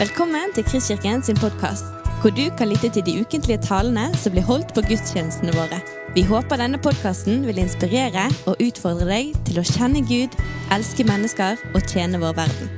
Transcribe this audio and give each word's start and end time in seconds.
Velkommen 0.00 0.54
til 0.54 0.64
Kristkirken 0.64 1.20
sin 1.22 1.36
podkast, 1.36 1.84
hvor 2.20 2.30
du 2.32 2.46
kan 2.58 2.68
lytte 2.68 2.88
til 2.88 3.02
de 3.04 3.20
ukentlige 3.20 3.60
talene 3.60 4.06
som 4.16 4.32
blir 4.32 4.46
holdt 4.48 4.70
på 4.72 4.80
gudstjenestene 4.88 5.52
våre. 5.52 5.76
Vi 6.14 6.22
håper 6.24 6.56
denne 6.56 6.80
podkasten 6.80 7.44
vil 7.44 7.60
inspirere 7.60 8.22
og 8.48 8.56
utfordre 8.64 9.04
deg 9.10 9.34
til 9.44 9.60
å 9.60 9.66
kjenne 9.68 10.00
Gud, 10.08 10.38
elske 10.72 11.04
mennesker 11.04 11.60
og 11.74 11.84
tjene 11.84 12.22
vår 12.24 12.32
verden. 12.40 12.72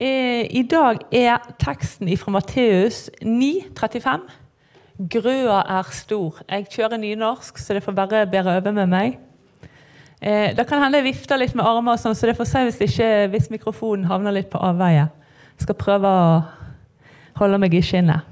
Eh, 0.00 0.48
I 0.56 0.64
dag 0.72 1.04
er 1.12 1.52
teksten 1.60 2.16
fra 2.16 2.38
Matteus 2.40 3.10
9,35. 3.20 4.47
Grøa 4.98 5.60
er 5.78 5.90
stor. 5.94 6.40
Jeg 6.50 6.66
kjører 6.72 6.98
nynorsk, 6.98 7.58
så 7.62 7.76
det 7.76 7.84
får 7.84 7.94
bare 7.94 8.26
bære 8.26 8.56
over 8.58 8.72
med 8.74 8.88
meg. 8.90 9.18
Eh, 10.18 10.50
det 10.56 10.64
kan 10.66 10.82
hende 10.82 10.98
jeg 10.98 11.12
vifter 11.12 11.38
litt 11.38 11.54
med 11.54 11.62
armer, 11.62 11.94
og 11.94 12.02
sånn, 12.02 12.16
så 12.18 12.26
det 12.26 12.34
får 12.34 12.48
si 12.50 12.64
hvis, 12.66 12.80
ikke, 12.88 13.10
hvis 13.30 13.46
mikrofonen 13.52 14.08
havner 14.10 14.34
litt 14.34 14.50
på 14.50 14.58
avveie. 14.58 15.06
Jeg 15.54 15.68
skal 15.68 15.78
prøve 15.78 16.10
å 16.10 16.26
holde 17.38 17.62
meg 17.62 17.78
i 17.78 17.82
skinnet. 17.84 18.26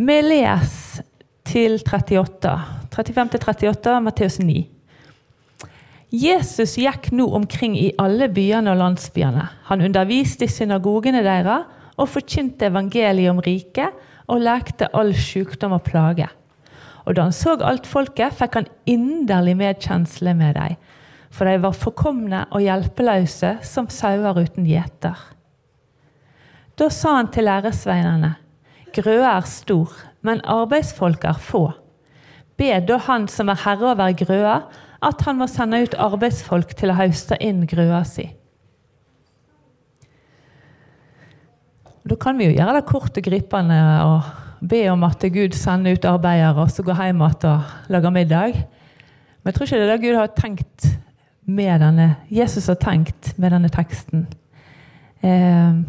Vi 0.00 0.16
leser 0.24 1.04
til 1.44 1.76
38. 1.84 2.56
35 2.96 3.34
til 3.34 3.44
38, 3.44 3.96
Matteus 4.00 4.40
9. 4.40 4.62
Jesus 6.10 6.78
gikk 6.80 7.12
nå 7.12 7.28
omkring 7.36 7.76
i 7.76 7.90
alle 8.00 8.30
byene 8.32 8.72
og 8.72 8.80
landsbyene. 8.80 9.44
Han 9.68 9.84
underviste 9.84 10.48
i 10.48 10.50
synagogene 10.50 11.20
deres 11.22 11.68
og 12.00 12.08
forkynte 12.08 12.70
evangeliet 12.72 13.28
om 13.28 13.44
riket 13.44 14.08
og 14.30 14.44
lekte 14.44 14.88
all 14.96 15.12
sykdom 15.16 15.74
og 15.76 15.84
plage. 15.86 16.28
Og 17.06 17.16
da 17.16 17.26
han 17.26 17.34
så 17.34 17.56
alt 17.66 17.88
folket, 17.88 18.36
fikk 18.38 18.60
han 18.60 18.70
inderlig 18.88 19.56
medkjensle 19.58 20.34
med 20.38 20.56
dem, 20.58 20.78
for 21.30 21.46
de 21.46 21.60
var 21.62 21.76
forkomne 21.78 22.44
og 22.50 22.64
hjelpeløse 22.64 23.56
som 23.66 23.88
sauer 23.90 24.38
uten 24.38 24.66
gjeter. 24.66 25.18
Da 26.78 26.88
sa 26.90 27.16
han 27.18 27.30
til 27.32 27.46
læresveinene, 27.46 28.34
grøa 28.96 29.36
er 29.36 29.46
stor, 29.46 29.92
men 30.26 30.42
arbeidsfolk 30.48 31.26
er 31.28 31.38
få. 31.38 31.68
Be 32.58 32.72
da 32.84 32.98
han 33.06 33.28
som 33.30 33.50
er 33.52 33.62
herre 33.64 33.92
over 33.92 34.14
grøa, 34.16 34.56
at 35.00 35.22
han 35.24 35.38
må 35.40 35.48
sende 35.48 35.80
ut 35.84 35.96
arbeidsfolk 35.96 36.74
til 36.76 36.92
å 36.92 36.98
høste 36.98 37.38
inn 37.40 37.64
grøa 37.68 38.02
si. 38.04 38.26
Da 42.08 42.16
kan 42.16 42.38
vi 42.38 42.48
jo 42.48 42.56
gjøre 42.56 42.78
det 42.78 42.88
kort 42.88 43.16
og 43.16 43.26
gripende 43.26 43.80
og 44.06 44.66
be 44.70 44.82
om 44.92 45.04
at 45.04 45.24
Gud 45.32 45.56
sender 45.56 45.96
ut 45.96 46.08
arbeidere 46.08 46.64
og 46.64 46.72
så 46.72 46.84
går 46.84 47.00
hjem 47.04 47.22
igjen 47.24 47.46
og 47.50 47.92
lager 47.92 48.14
middag. 48.14 48.58
Men 49.40 49.50
jeg 49.50 49.56
tror 49.56 49.66
ikke 49.66 49.80
det 49.80 49.86
er 49.86 49.92
det 49.94 50.04
Gud 50.04 50.18
har 50.18 50.34
tenkt 50.36 50.90
med 51.50 51.80
denne, 51.82 52.10
Jesus 52.30 52.68
har 52.70 52.78
tenkt 52.80 53.32
med 53.40 53.52
denne 53.52 53.70
teksten. 53.72 54.26
Eh, 55.24 55.80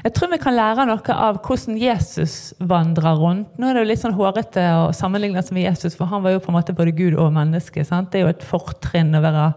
jeg 0.00 0.14
tror 0.16 0.30
vi 0.32 0.40
kan 0.40 0.56
lære 0.56 0.86
noe 0.88 1.14
av 1.14 1.42
hvordan 1.44 1.76
Jesus 1.80 2.54
vandrer 2.58 3.18
rundt. 3.20 3.52
Nå 3.60 3.68
er 3.68 3.76
det 3.76 3.82
jo 3.82 3.90
litt 3.90 4.00
sånn 4.00 4.16
hårete 4.16 4.64
å 4.78 4.86
sammenligne 4.96 5.42
med 5.52 5.66
Jesus, 5.66 5.96
for 5.96 6.08
han 6.08 6.24
var 6.24 6.34
jo 6.34 6.40
på 6.40 6.52
en 6.52 6.56
måte 6.56 6.76
både 6.76 6.94
Gud 6.96 7.18
og 7.20 7.32
menneske. 7.36 7.84
Sant? 7.84 8.08
Det 8.12 8.20
er 8.20 8.26
jo 8.26 8.32
et 8.32 8.46
fortrinn 8.46 9.12
å 9.16 9.22
være 9.24 9.50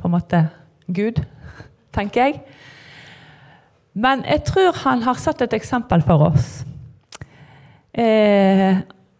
på 0.00 0.08
en 0.08 0.14
måte 0.16 0.46
Gud, 0.88 1.20
tenker 1.92 2.24
jeg. 2.24 2.40
Men 3.92 4.24
jeg 4.24 4.44
tror 4.48 4.76
han 4.84 5.02
har 5.04 5.20
satt 5.20 5.42
et 5.44 5.54
eksempel 5.56 6.02
for 6.06 6.30
oss. 6.30 6.62
Eh, 7.92 8.78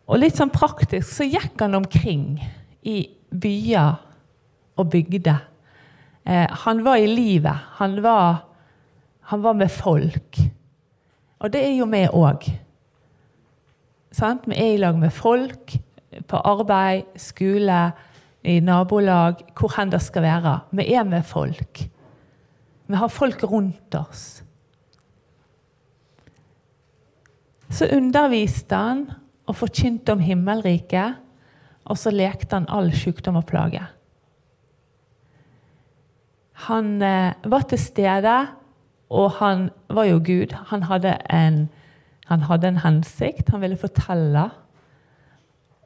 og 0.09 0.21
litt 0.21 0.39
sånn 0.39 0.53
praktisk 0.53 1.11
så 1.13 1.27
gikk 1.29 1.61
han 1.61 1.77
omkring 1.77 2.41
i 2.89 3.05
byer 3.29 4.01
og 4.81 4.89
bygder. 4.93 5.43
Eh, 6.25 6.49
han 6.65 6.83
var 6.85 6.97
i 6.97 7.11
livet. 7.11 7.69
Han 7.79 8.01
var, 8.05 8.45
han 9.33 9.45
var 9.45 9.59
med 9.61 9.71
folk. 9.71 10.41
Og 11.43 11.53
det 11.53 11.65
er 11.67 11.77
jo 11.77 11.89
vi 11.91 12.07
òg. 12.09 12.49
Vi 14.13 14.57
er 14.57 14.75
i 14.75 14.81
lag 14.81 14.97
med 15.01 15.13
folk 15.13 15.77
på 16.29 16.41
arbeid, 16.45 17.15
skole, 17.17 17.93
i 18.45 18.59
nabolag, 18.61 19.41
hvor 19.57 19.73
hen 19.77 19.93
det 19.93 20.03
skal 20.03 20.25
være. 20.27 20.59
Vi 20.73 20.87
er 20.95 21.05
med 21.09 21.23
folk. 21.25 21.85
Vi 22.87 22.99
har 22.99 23.09
folk 23.09 23.45
rundt 23.45 23.95
oss. 23.95 24.43
Så 27.73 27.89
underviste 27.89 28.77
han 28.77 29.07
og 29.49 29.57
forkynte 29.57 30.13
om 30.13 30.21
himmelriket, 30.21 31.17
og 31.89 31.99
så 31.99 32.13
lekte 32.13 32.59
han 32.59 32.69
all 32.69 32.93
sykdom 32.95 33.39
og 33.41 33.47
plage. 33.49 33.83
Han 36.69 37.03
eh, 37.03 37.33
var 37.45 37.65
til 37.69 37.81
stede, 37.81 38.37
og 39.11 39.31
han 39.41 39.71
var 39.91 40.05
jo 40.05 40.21
Gud. 40.25 40.55
Han 40.71 40.83
hadde, 40.83 41.17
en, 41.33 41.69
han 42.29 42.45
hadde 42.49 42.69
en 42.69 42.83
hensikt. 42.85 43.49
Han 43.51 43.61
ville 43.61 43.77
fortelle 43.77 44.47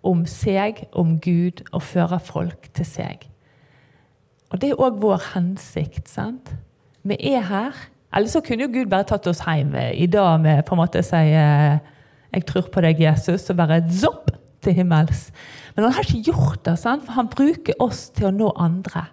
om 0.06 0.26
seg, 0.26 0.84
om 0.92 1.16
Gud, 1.20 1.64
og 1.72 1.82
føre 1.82 2.20
folk 2.20 2.68
til 2.74 2.86
seg. 2.86 3.26
Og 4.50 4.60
det 4.60 4.70
er 4.70 4.82
òg 4.82 5.00
vår 5.02 5.22
hensikt. 5.32 6.08
sant? 6.08 6.52
Vi 7.02 7.16
er 7.20 7.40
her 7.40 7.86
eller 8.16 8.32
så 8.32 8.40
kunne 8.40 8.64
jo 8.64 8.72
Gud 8.72 8.88
bare 8.88 9.04
tatt 9.04 9.26
oss 9.28 9.42
hjem 9.44 9.74
i 9.76 10.06
dag 10.08 10.40
med 10.40 10.64
på 10.64 10.72
en 10.72 10.80
måte 10.80 11.02
å 11.02 11.04
si 11.04 11.20
eh, 11.36 11.76
'Jeg 12.32 12.46
tror 12.48 12.68
på 12.72 12.80
deg, 12.80 13.00
Jesus', 13.00 13.50
og 13.50 13.56
bare 13.56 13.82
zopp 13.88 14.30
til 14.60 14.74
himmels. 14.74 15.30
Men 15.74 15.84
han 15.84 15.92
har 15.92 16.04
ikke 16.04 16.32
gjort 16.32 16.64
det, 16.64 16.78
sant? 16.78 17.04
for 17.04 17.12
han 17.12 17.28
bruker 17.28 17.74
oss 17.80 18.10
til 18.10 18.26
å 18.26 18.34
nå 18.34 18.50
andre. 18.56 19.06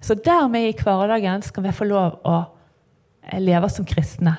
Så 0.00 0.14
dermed 0.14 0.68
i 0.68 0.76
hverdagen 0.76 1.42
skal 1.42 1.62
vi 1.62 1.72
få 1.76 1.84
lov 1.84 2.20
å 2.24 2.36
eh, 3.22 3.40
leve 3.40 3.68
som 3.68 3.84
kristne. 3.84 4.36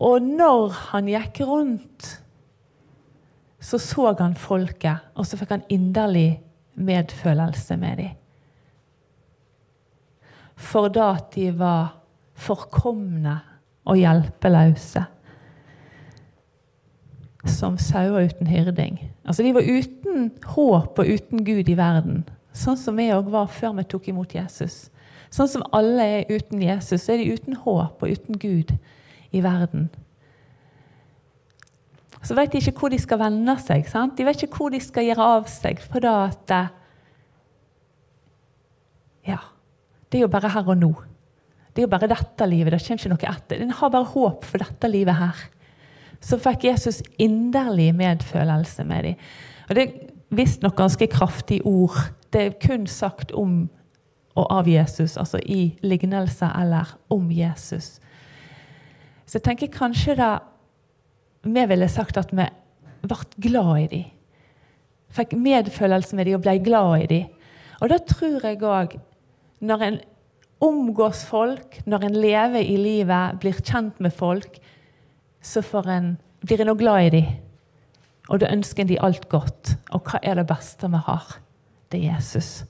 Og 0.00 0.22
når 0.22 0.72
han 0.90 1.08
gikk 1.08 1.40
rundt, 1.48 2.20
så 3.60 3.78
så 3.78 4.14
han 4.18 4.36
folket, 4.36 5.00
og 5.16 5.26
så 5.26 5.36
fikk 5.40 5.50
han 5.50 5.68
inderlig 5.72 6.42
medfølelse 6.74 7.76
med 7.76 7.96
dem 7.98 8.23
for 10.64 10.88
da 10.92 11.14
de 11.34 11.50
var 11.58 11.94
forkomne 12.34 13.38
og 13.84 14.00
hjelpeløse. 14.00 15.04
Som 17.44 17.76
sauer 17.78 18.30
uten 18.30 18.48
hyrding. 18.48 18.98
Altså, 19.24 19.44
de 19.44 19.52
var 19.54 19.66
uten 19.68 20.30
håp 20.54 20.98
og 20.98 21.10
uten 21.10 21.44
Gud 21.44 21.68
i 21.68 21.76
verden. 21.76 22.24
Sånn 22.56 22.78
som 22.80 22.96
vi 22.96 23.10
òg 23.12 23.28
var 23.32 23.50
før 23.52 23.74
vi 23.78 23.84
tok 23.90 24.08
imot 24.08 24.32
Jesus. 24.36 24.86
Sånn 25.34 25.50
som 25.50 25.66
alle 25.74 26.06
er 26.20 26.30
uten 26.30 26.62
Jesus, 26.62 27.04
så 27.04 27.14
er 27.14 27.20
de 27.20 27.34
uten 27.34 27.58
håp 27.64 28.00
og 28.00 28.10
uten 28.16 28.38
Gud 28.40 28.72
i 29.34 29.42
verden. 29.44 29.90
Så 32.24 32.36
vet 32.38 32.54
de 32.54 32.62
ikke 32.62 32.78
hvor 32.78 32.94
de 32.94 33.00
skal 33.02 33.20
vende 33.20 33.58
seg. 33.60 33.84
Sant? 33.90 34.14
De 34.16 34.24
vet 34.24 34.46
ikke 34.46 34.62
hvor 34.62 34.72
de 34.72 34.80
skal 34.80 35.10
gjøre 35.10 35.32
av 35.34 35.50
seg. 35.52 35.82
For 35.84 36.00
da 36.00 36.30
at 36.30 36.54
Ja 39.24 39.42
det 40.14 40.20
er 40.20 40.28
jo 40.28 40.30
bare 40.30 40.52
her 40.54 40.68
og 40.70 40.76
nå. 40.78 40.92
Det 41.74 41.82
er 41.82 41.88
jo 41.88 41.90
bare 41.90 42.06
dette 42.06 42.46
livet. 42.46 42.70
Det 42.70 42.84
kommer 42.84 43.00
ikke 43.02 43.10
noe 43.10 43.30
etter. 43.32 43.62
En 43.64 43.72
har 43.74 43.90
bare 43.90 44.06
håp 44.12 44.44
for 44.46 44.62
dette 44.62 44.86
livet 44.86 45.16
her. 45.18 45.40
Så 46.22 46.36
fikk 46.38 46.68
Jesus 46.68 47.00
inderlig 47.18 47.88
medfølelse 47.98 48.84
med 48.86 49.08
dem. 49.08 49.24
Og 49.66 49.74
Det 49.74 49.82
er 49.82 49.96
visstnok 50.30 50.76
ganske 50.78 51.08
kraftige 51.10 51.66
ord. 51.66 51.98
Det 52.30 52.40
er 52.40 52.54
kun 52.62 52.86
sagt 52.86 53.34
om 53.34 53.64
og 54.34 54.46
av 54.50 54.68
Jesus, 54.68 55.16
altså 55.16 55.38
i 55.42 55.76
lignelse 55.82 56.46
eller 56.60 56.94
om 57.10 57.26
Jesus. 57.30 57.98
Så 59.26 59.38
jeg 59.38 59.44
tenker 59.46 59.74
kanskje 59.74 60.14
da 60.18 60.30
vi 61.42 61.66
ville 61.70 61.88
sagt 61.90 62.18
at 62.18 62.30
vi 62.30 62.46
ble 63.02 63.18
glad 63.48 63.82
i 63.82 63.90
dem. 63.96 64.06
Fikk 65.14 65.34
medfølelse 65.38 66.16
med 66.16 66.26
dem 66.26 66.38
og 66.38 66.46
ble 66.46 66.56
glad 66.62 67.02
i 67.02 67.10
dem. 67.10 67.26
Og 67.82 67.90
da 67.90 67.98
tror 67.98 68.46
jeg 68.46 68.62
òg 68.62 68.96
når 69.64 69.86
en 69.86 69.98
omgås 70.64 71.24
folk, 71.28 71.80
når 71.86 72.06
en 72.08 72.20
lever 72.20 72.60
i 72.62 72.76
livet, 72.80 73.40
blir 73.40 73.60
kjent 73.60 74.00
med 74.00 74.12
folk, 74.12 74.60
så 75.44 75.62
en, 75.84 76.14
blir 76.44 76.62
en 76.62 76.72
òg 76.72 76.78
glad 76.80 77.06
i 77.08 77.16
dem. 77.18 77.32
Og 78.32 78.40
da 78.40 78.52
ønsker 78.52 78.84
en 78.84 78.88
dem 78.88 79.02
alt 79.04 79.28
godt. 79.28 79.74
Og 79.92 80.06
hva 80.06 80.20
er 80.22 80.40
det 80.40 80.46
beste 80.48 80.88
vi 80.88 81.00
har? 81.08 81.34
Det 81.92 82.00
er 82.00 82.14
Jesus. 82.14 82.64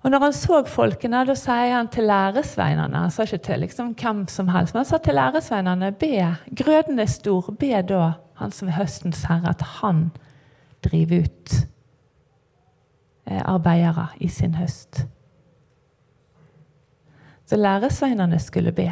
Og 0.00 0.10
når 0.10 0.24
han 0.24 0.32
så 0.34 0.62
folkene, 0.64 1.20
da 1.28 1.36
sier 1.36 1.74
han 1.74 1.88
til 1.92 2.06
læresveinene 2.08 3.02
Han 3.02 3.12
sa 3.12 3.26
ikke 3.26 3.42
til 3.44 3.60
liksom 3.60 3.92
hvem 4.00 4.22
som 4.32 4.48
helst, 4.48 4.72
men 4.72 4.80
han 4.80 4.88
sa 4.88 4.98
til 4.98 5.14
læresveinene 5.14 5.92
be, 5.92 6.14
grøden 6.56 6.98
er 6.98 7.10
stor, 7.10 7.52
be 7.52 7.82
da 7.84 8.14
han 8.40 8.52
som 8.52 8.68
er 8.68 8.78
høstens 8.78 9.26
herre, 9.28 9.52
at 9.52 9.62
han 9.82 10.08
driver 10.82 11.26
ut 11.26 11.58
arbeidere 13.30 14.08
i 14.20 14.28
sin 14.28 14.56
høst. 14.58 15.04
Så 17.46 17.56
læresveinene 17.56 18.38
skulle 18.38 18.72
be. 18.74 18.88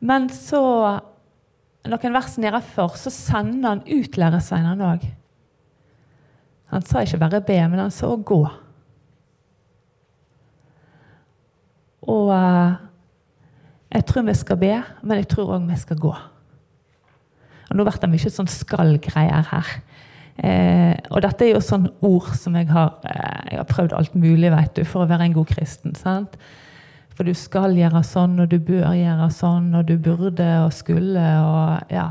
Men 0.00 0.28
så, 0.32 0.60
noen 1.88 2.16
vers 2.16 2.38
nedenfor, 2.40 2.96
så 2.96 3.12
sender 3.12 3.68
han 3.68 3.84
ut 3.84 4.16
læresveinene 4.20 4.90
òg. 4.94 5.06
Han 6.70 6.84
sa 6.86 7.02
ikke 7.04 7.20
bare 7.20 7.40
be, 7.44 7.56
men 7.68 7.82
han 7.82 7.92
sa 7.92 8.08
å 8.08 8.20
gå. 8.20 8.40
Og 12.10 12.30
uh, 12.32 12.78
jeg 13.90 14.06
tror 14.06 14.28
vi 14.28 14.36
skal 14.38 14.60
be, 14.60 14.74
men 15.02 15.20
jeg 15.20 15.28
tror 15.32 15.56
òg 15.56 15.66
vi 15.68 15.78
skal 15.80 15.98
gå. 16.00 16.12
Og 17.70 17.76
Nå 17.76 17.86
blir 17.86 17.98
det 18.02 18.10
mye 18.10 18.32
sånn 18.32 18.50
skal-greier 18.50 19.50
her. 19.50 19.72
Eh, 20.40 20.96
og 21.10 21.20
dette 21.20 21.44
er 21.44 21.52
jo 21.52 21.60
sånn 21.60 21.90
ord 22.06 22.30
som 22.38 22.54
jeg 22.56 22.70
har, 22.70 22.94
eh, 23.04 23.50
jeg 23.52 23.60
har 23.60 23.68
prøvd 23.68 23.92
alt 23.92 24.14
mulig 24.16 24.50
vet 24.52 24.72
du, 24.76 24.84
for 24.88 25.04
å 25.04 25.08
være 25.10 25.28
en 25.28 25.36
god 25.36 25.50
kristen. 25.52 25.94
sant? 25.94 26.36
For 27.14 27.24
du 27.24 27.34
skal 27.34 27.76
gjøre 27.76 28.00
sånn, 28.06 28.38
og 28.40 28.48
du 28.48 28.58
bør 28.58 28.94
gjøre 28.96 29.28
sånn, 29.30 29.74
og 29.76 29.86
du 29.86 29.98
burde 29.98 30.48
og 30.64 30.72
skulle 30.72 31.26
og 31.44 31.92
ja. 31.92 32.10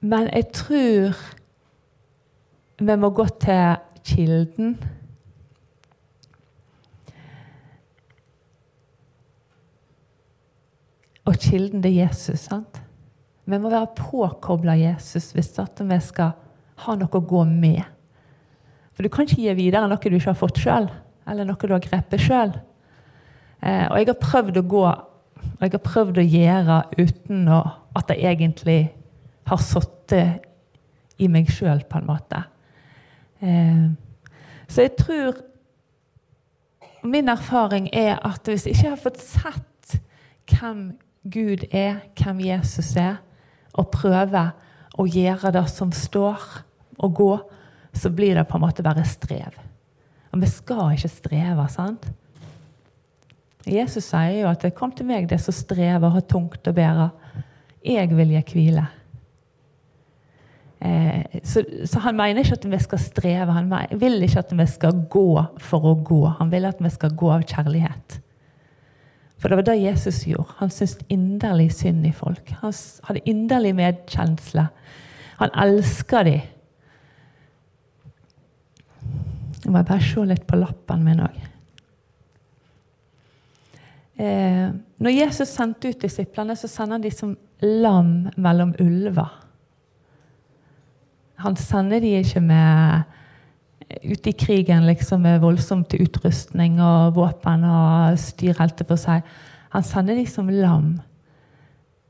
Men 0.00 0.28
jeg 0.30 0.52
tror 0.54 1.16
vi 2.78 2.96
må 2.96 3.10
gå 3.10 3.26
til 3.42 3.80
kilden. 4.06 4.76
Og 11.26 11.34
kilden 11.34 11.82
det 11.82 11.90
er 11.90 12.06
Jesus. 12.06 12.46
sant? 12.46 12.87
Vi 13.48 13.58
må 13.58 13.70
være 13.72 13.94
påkobla 13.96 14.76
Jesus 14.76 15.30
hvis 15.32 15.54
vi 15.56 16.00
skal 16.04 16.34
ha 16.84 16.96
noe 16.98 17.16
å 17.16 17.24
gå 17.24 17.44
med. 17.48 17.82
For 18.92 19.06
du 19.06 19.08
kan 19.12 19.24
ikke 19.24 19.40
gi 19.40 19.54
videre 19.56 19.88
noe 19.88 19.98
du 20.02 20.16
ikke 20.16 20.34
har 20.34 20.38
fått 20.38 20.60
sjøl, 20.60 20.88
eller 21.28 21.48
noe 21.48 21.56
du 21.56 21.72
har 21.72 21.84
grepet 21.84 22.20
sjøl. 22.20 22.52
Eh, 23.62 23.86
og 23.88 23.96
jeg 23.96 24.10
har 24.10 24.20
prøvd 24.20 24.60
å 24.60 24.66
gå 24.68 24.84
og 25.58 25.64
jeg 25.64 25.74
har 25.74 25.82
prøvd 25.82 26.18
å 26.20 26.26
gjøre 26.26 26.76
uten 26.98 27.48
å, 27.50 27.58
at 27.98 28.10
det 28.10 28.18
egentlig 28.22 28.78
har 29.48 29.62
sittet 29.62 30.44
i 31.18 31.28
meg 31.30 31.50
sjøl, 31.50 31.80
på 31.88 31.98
en 31.98 32.06
måte. 32.06 32.42
Eh, 33.42 33.86
så 34.68 34.86
jeg 34.86 34.98
tror 35.00 35.44
Min 37.06 37.30
erfaring 37.30 37.86
er 37.94 38.16
at 38.26 38.48
hvis 38.50 38.64
jeg 38.66 38.74
ikke 38.74 38.88
har 38.90 38.98
fått 38.98 39.20
sett 39.22 39.92
hvem 40.50 40.80
Gud 41.30 41.62
er, 41.70 42.00
hvem 42.18 42.40
Jesus 42.42 42.90
er, 42.98 43.20
og 43.74 43.90
prøve 43.92 44.44
å 44.98 45.06
gjøre 45.06 45.52
det 45.54 45.66
som 45.70 45.92
står, 45.94 46.46
og 46.98 47.14
gå, 47.14 47.32
så 47.94 48.10
blir 48.10 48.34
det 48.34 48.46
på 48.48 48.58
en 48.58 48.64
måte 48.64 48.82
bare 48.82 49.04
strev. 49.06 49.54
Og 50.32 50.42
vi 50.42 50.50
skal 50.50 50.96
ikke 50.96 51.10
streve, 51.12 51.66
sant? 51.70 52.08
Jesus 53.68 54.08
sier 54.08 54.42
jo 54.42 54.48
at 54.48 54.64
'kom 54.74 54.92
til 54.92 55.06
meg, 55.06 55.28
det 55.28 55.40
som 55.40 55.52
strever 55.52 56.06
og 56.06 56.12
har 56.12 56.20
tungt 56.20 56.68
å 56.68 56.72
bære'. 56.72 57.10
Jeg 57.84 58.16
vil 58.16 58.28
gi 58.28 58.42
hvile. 58.52 58.86
Eh, 60.80 61.40
så, 61.42 61.64
så, 61.84 61.98
han 61.98 62.16
mener 62.16 62.44
ikke 62.44 62.58
at 62.58 62.70
vi 62.70 62.78
skal 62.78 62.98
streve. 62.98 63.52
Han 63.52 63.72
vil 63.98 64.22
ikke 64.22 64.38
at 64.38 64.52
vi 64.58 64.66
skal 64.66 64.92
gå 65.10 65.44
for 65.58 65.80
å 65.80 65.94
gå. 65.94 66.26
Han 66.38 66.50
vil 66.50 66.64
at 66.64 66.80
vi 66.80 66.90
skal 66.90 67.10
gå 67.10 67.30
av 67.30 67.42
kjærlighet. 67.42 68.20
For 69.38 69.48
det 69.50 69.58
var 69.60 69.66
det 69.68 69.78
Jesus 69.80 70.24
gjorde. 70.26 70.56
Han 70.58 70.70
syntes 70.70 70.98
inderlig 71.08 71.70
synd 71.78 72.06
i 72.06 72.12
folk. 72.12 72.50
Han 72.62 72.74
hadde 73.06 73.26
inderlig 73.30 73.74
medkjensle. 73.78 74.66
Han 75.38 75.54
elska 75.54 76.22
dem. 76.26 76.40
Jeg 79.64 79.74
må 79.74 79.82
bare 79.82 80.02
se 80.02 80.24
litt 80.26 80.46
på 80.48 80.58
lappen 80.58 81.04
min 81.06 81.22
òg. 81.22 81.38
Eh, 84.18 84.70
når 84.98 85.14
Jesus 85.14 85.52
sendte 85.54 85.92
ut 85.92 86.00
disiplene, 86.02 86.56
så 86.58 86.70
sender 86.70 86.96
han 86.96 87.04
de 87.04 87.12
som 87.14 87.36
lam 87.62 88.30
mellom 88.36 88.72
ulver. 88.82 89.30
Han 91.38 91.56
sender 91.58 92.02
de 92.02 92.16
ikke 92.18 92.42
med 92.42 93.06
ute 93.88 94.30
i 94.30 94.36
krigen 94.36 94.86
liksom, 94.86 95.22
med 95.24 95.40
voldsomt 95.40 95.94
utrustning 95.96 96.80
og 96.82 97.16
våpen 97.16 97.64
og 97.64 98.18
styr 98.20 98.58
helt 98.60 98.82
for 98.88 99.00
seg. 99.00 99.24
Han 99.72 99.84
sender 99.84 100.18
de 100.18 100.26
som 100.28 100.48
lam. 100.52 100.98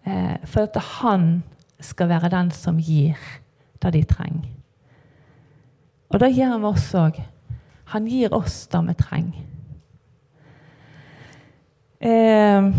Eh, 0.06 0.36
for 0.46 0.66
at 0.66 0.78
han 1.00 1.42
skal 1.80 2.10
være 2.10 2.32
den 2.32 2.50
som 2.54 2.78
gir 2.82 3.18
det 3.82 3.92
de 3.94 4.02
trenger. 4.08 4.48
Og 6.08 6.20
det 6.22 6.32
gjør 6.34 6.56
han 6.56 6.66
oss 6.66 6.88
òg. 6.96 7.20
Han 7.92 8.08
gir 8.08 8.32
oss 8.34 8.66
det 8.72 8.80
vi 8.86 8.94
trenger. 8.98 9.44
Eh, 12.00 12.72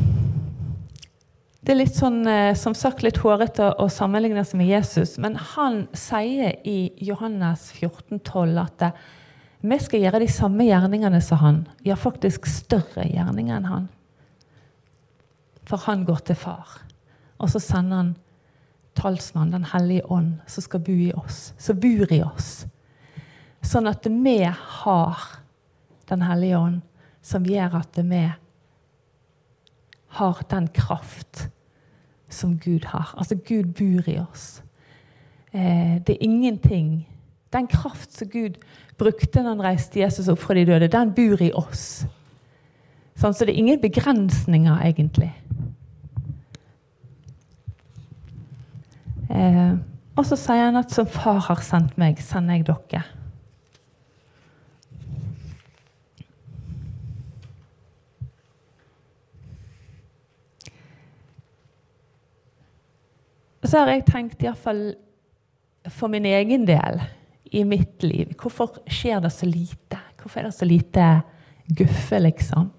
det 1.69 1.75
er 1.75 1.83
litt 1.83 1.98
sånn, 2.00 2.24
eh, 2.25 2.56
som 2.57 2.74
sagt 2.74 3.04
litt 3.06 3.19
hårete 3.21 3.68
å 3.77 3.86
sammenligne 3.94 4.42
seg 4.42 4.57
med 4.57 4.71
Jesus, 4.71 5.19
men 5.21 5.36
han 5.51 5.83
sier 5.94 6.56
i 6.66 6.89
Johannes 7.06 7.68
14, 7.75 8.24
12 8.25 8.56
at 8.57 8.86
eh, 8.88 9.04
vi 9.62 9.77
skal 9.77 10.01
gjøre 10.01 10.21
de 10.24 10.30
samme 10.33 10.66
gjerningene 10.66 11.19
som 11.21 11.38
han. 11.44 11.60
Ja, 11.86 11.94
faktisk 11.94 12.48
større 12.50 13.06
gjerninger 13.06 13.60
enn 13.60 13.68
han. 13.69 13.86
For 15.69 15.83
han 15.83 16.07
går 16.07 16.24
til 16.31 16.39
far. 16.42 16.80
Og 17.38 17.54
så 17.54 17.62
sender 17.62 18.01
han 18.01 18.10
talsmannen, 18.98 19.60
Den 19.60 19.69
hellige 19.69 20.10
ånd, 20.10 20.39
som 20.50 20.66
skal 20.66 20.81
bo 20.89 20.98
i 20.98 21.13
oss. 21.13 21.54
Som 21.62 21.77
bor 21.86 22.10
i 22.10 22.24
oss. 22.25 22.66
Sånn 23.62 23.92
at 23.94 24.10
vi 24.10 24.39
har 24.42 25.30
Den 26.10 26.25
hellige 26.25 26.57
ånd, 26.57 26.81
som 27.21 27.45
gjør 27.45 27.77
at 27.83 28.01
vi 28.01 28.25
har 30.18 30.45
den 30.50 30.74
kraft 30.74 31.45
som 32.29 32.57
Gud 32.59 32.85
har. 32.85 33.13
Altså, 33.17 33.35
Gud 33.35 33.73
bor 33.73 34.09
i 34.09 34.19
oss. 34.19 34.63
Eh, 35.53 35.97
det 36.05 36.15
er 36.15 36.21
ingenting 36.21 37.07
Den 37.53 37.67
kraft 37.67 38.13
som 38.13 38.27
Gud 38.29 38.59
brukte 38.97 39.41
når 39.41 39.49
han 39.49 39.63
reiste 39.63 39.99
Jesus 39.99 40.27
opp 40.29 40.37
fra 40.37 40.53
de 40.53 40.65
døde, 40.65 40.87
den 40.87 41.13
bor 41.17 41.41
i 41.41 41.49
oss. 41.57 42.05
Sånn, 43.17 43.33
så 43.33 43.47
det 43.47 43.55
er 43.55 43.61
ingen 43.63 43.81
begrensninger, 43.81 44.83
egentlig. 44.85 45.31
Eh, 49.33 49.73
og 50.13 50.27
så 50.29 50.37
sier 50.37 50.67
han 50.67 50.77
at 50.77 50.93
som 50.93 51.09
far 51.09 51.41
har 51.47 51.63
sendt 51.65 51.97
meg, 51.97 52.21
sender 52.21 52.59
jeg 52.59 52.67
dere. 52.69 53.01
Så 63.69 63.83
har 63.83 63.94
jeg 63.94 64.07
tenkt, 64.09 64.42
iallfall 64.42 64.95
for 65.94 66.09
min 66.11 66.26
egen 66.26 66.66
del 66.68 66.99
i 67.54 67.64
mitt 67.66 68.04
liv 68.04 68.33
Hvorfor 68.38 68.80
skjer 68.90 69.21
det 69.23 69.31
så 69.33 69.45
lite? 69.45 69.99
Hvorfor 70.19 70.40
er 70.40 70.49
det 70.49 70.57
så 70.57 70.66
lite 70.66 71.06
guffe, 71.78 72.19
liksom? 72.19 72.71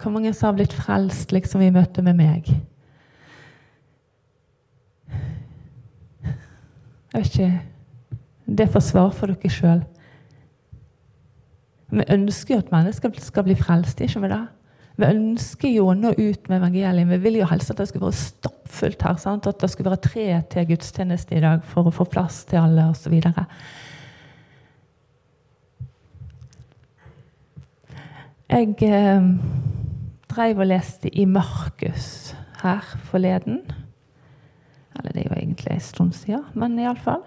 Hvor 0.00 0.10
mange 0.10 0.32
som 0.34 0.46
har 0.46 0.56
blitt 0.56 0.72
frelst 0.72 1.32
liksom, 1.32 1.60
i 1.60 1.72
møte 1.72 2.02
med 2.02 2.16
meg? 2.16 2.48
Jeg 7.10 7.24
vet 7.24 7.34
ikke 7.34 7.60
Det 8.46 8.68
får 8.72 8.80
svar 8.80 9.10
for 9.14 9.30
dere 9.30 9.50
sjøl. 9.52 9.82
Vi 11.90 12.06
ønsker 12.08 12.54
jo 12.54 12.62
at 12.62 12.72
mennesker 12.72 13.12
skal 13.22 13.44
bli 13.46 13.54
frelst, 13.58 14.00
ikke 14.00 14.22
vi 14.24 14.30
det? 14.32 14.46
Vi 15.00 15.08
ønsker 15.08 15.70
jo 15.72 15.86
å 15.88 15.96
nå 15.96 16.10
ut 16.12 16.48
med 16.50 16.58
evangeliet. 16.58 17.08
Vi 17.08 17.18
vil 17.22 17.38
jo 17.40 17.48
helst 17.48 17.72
at 17.72 17.78
det 17.80 17.86
skulle 17.88 18.10
være 18.10 18.20
stappfullt 18.20 19.04
her. 19.06 19.16
Sant? 19.22 19.48
At 19.48 19.62
det 19.62 19.70
skulle 19.72 19.92
være 19.94 20.04
tre 20.04 20.26
til 20.52 20.66
gudstjeneste 20.74 21.38
i 21.38 21.44
dag 21.44 21.64
for 21.64 21.88
å 21.88 21.94
få 21.94 22.04
plass 22.10 22.42
til 22.50 22.60
alle 22.60 22.90
osv. 22.92 23.16
Jeg 28.50 28.74
eh, 28.82 29.26
dreiv 30.34 30.60
og 30.60 30.68
leste 30.68 31.08
i 31.16 31.24
Markus 31.24 32.34
her 32.60 32.84
forleden. 33.08 33.62
Eller 34.98 35.14
det 35.14 35.22
er 35.22 35.30
jo 35.30 35.38
egentlig 35.38 35.76
en 35.78 35.84
stund 35.86 36.16
siden, 36.18 36.44
men 36.52 36.76
iallfall. 36.82 37.22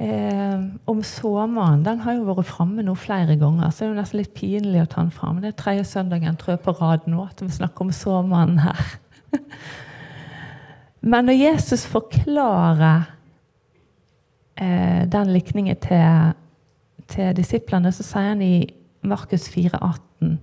Eh, 0.00 0.60
om 0.88 1.02
sommeren 1.04 1.82
den 1.84 1.98
har 2.00 2.14
jo 2.16 2.24
vært 2.24 2.48
framme 2.48 2.80
nå 2.80 2.94
flere 2.96 3.34
ganger. 3.36 3.68
så 3.68 3.82
det 3.82 3.84
er 3.84 3.90
jo 3.90 3.96
nesten 3.98 4.20
litt 4.22 4.32
pinlig 4.32 4.80
å 4.80 4.88
ta 4.88 5.02
den 5.02 5.12
fram. 5.12 5.42
Det 5.42 5.50
er 5.50 5.58
tredje 5.60 5.84
søndagen 5.90 6.38
tror 6.40 6.54
jeg, 6.54 6.62
på 6.64 6.72
rad 6.78 7.04
nå 7.04 7.26
at 7.26 7.42
vi 7.44 7.50
snakker 7.52 7.84
om 7.84 7.92
sommeren 7.92 8.62
her. 8.64 8.80
Men 11.12 11.28
når 11.28 11.36
Jesus 11.36 11.84
forklarer 11.88 13.10
eh, 14.56 15.04
den 15.04 15.34
likningen 15.34 15.76
til, 15.84 16.32
til, 17.12 17.34
disiplene, 17.36 17.92
så 17.92 18.06
sier 18.06 18.32
han 18.32 18.44
i 18.44 18.54
Markus 19.04 19.50
4,18 19.52 20.38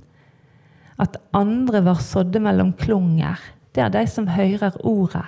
at 1.02 1.18
andre 1.38 1.82
var 1.86 1.98
sådde 2.02 2.42
mellom 2.46 2.76
klunger. 2.78 3.42
Det 3.74 3.84
er 3.84 3.90
de 3.94 4.06
som 4.10 4.30
hører 4.30 4.78
ordet 4.86 5.26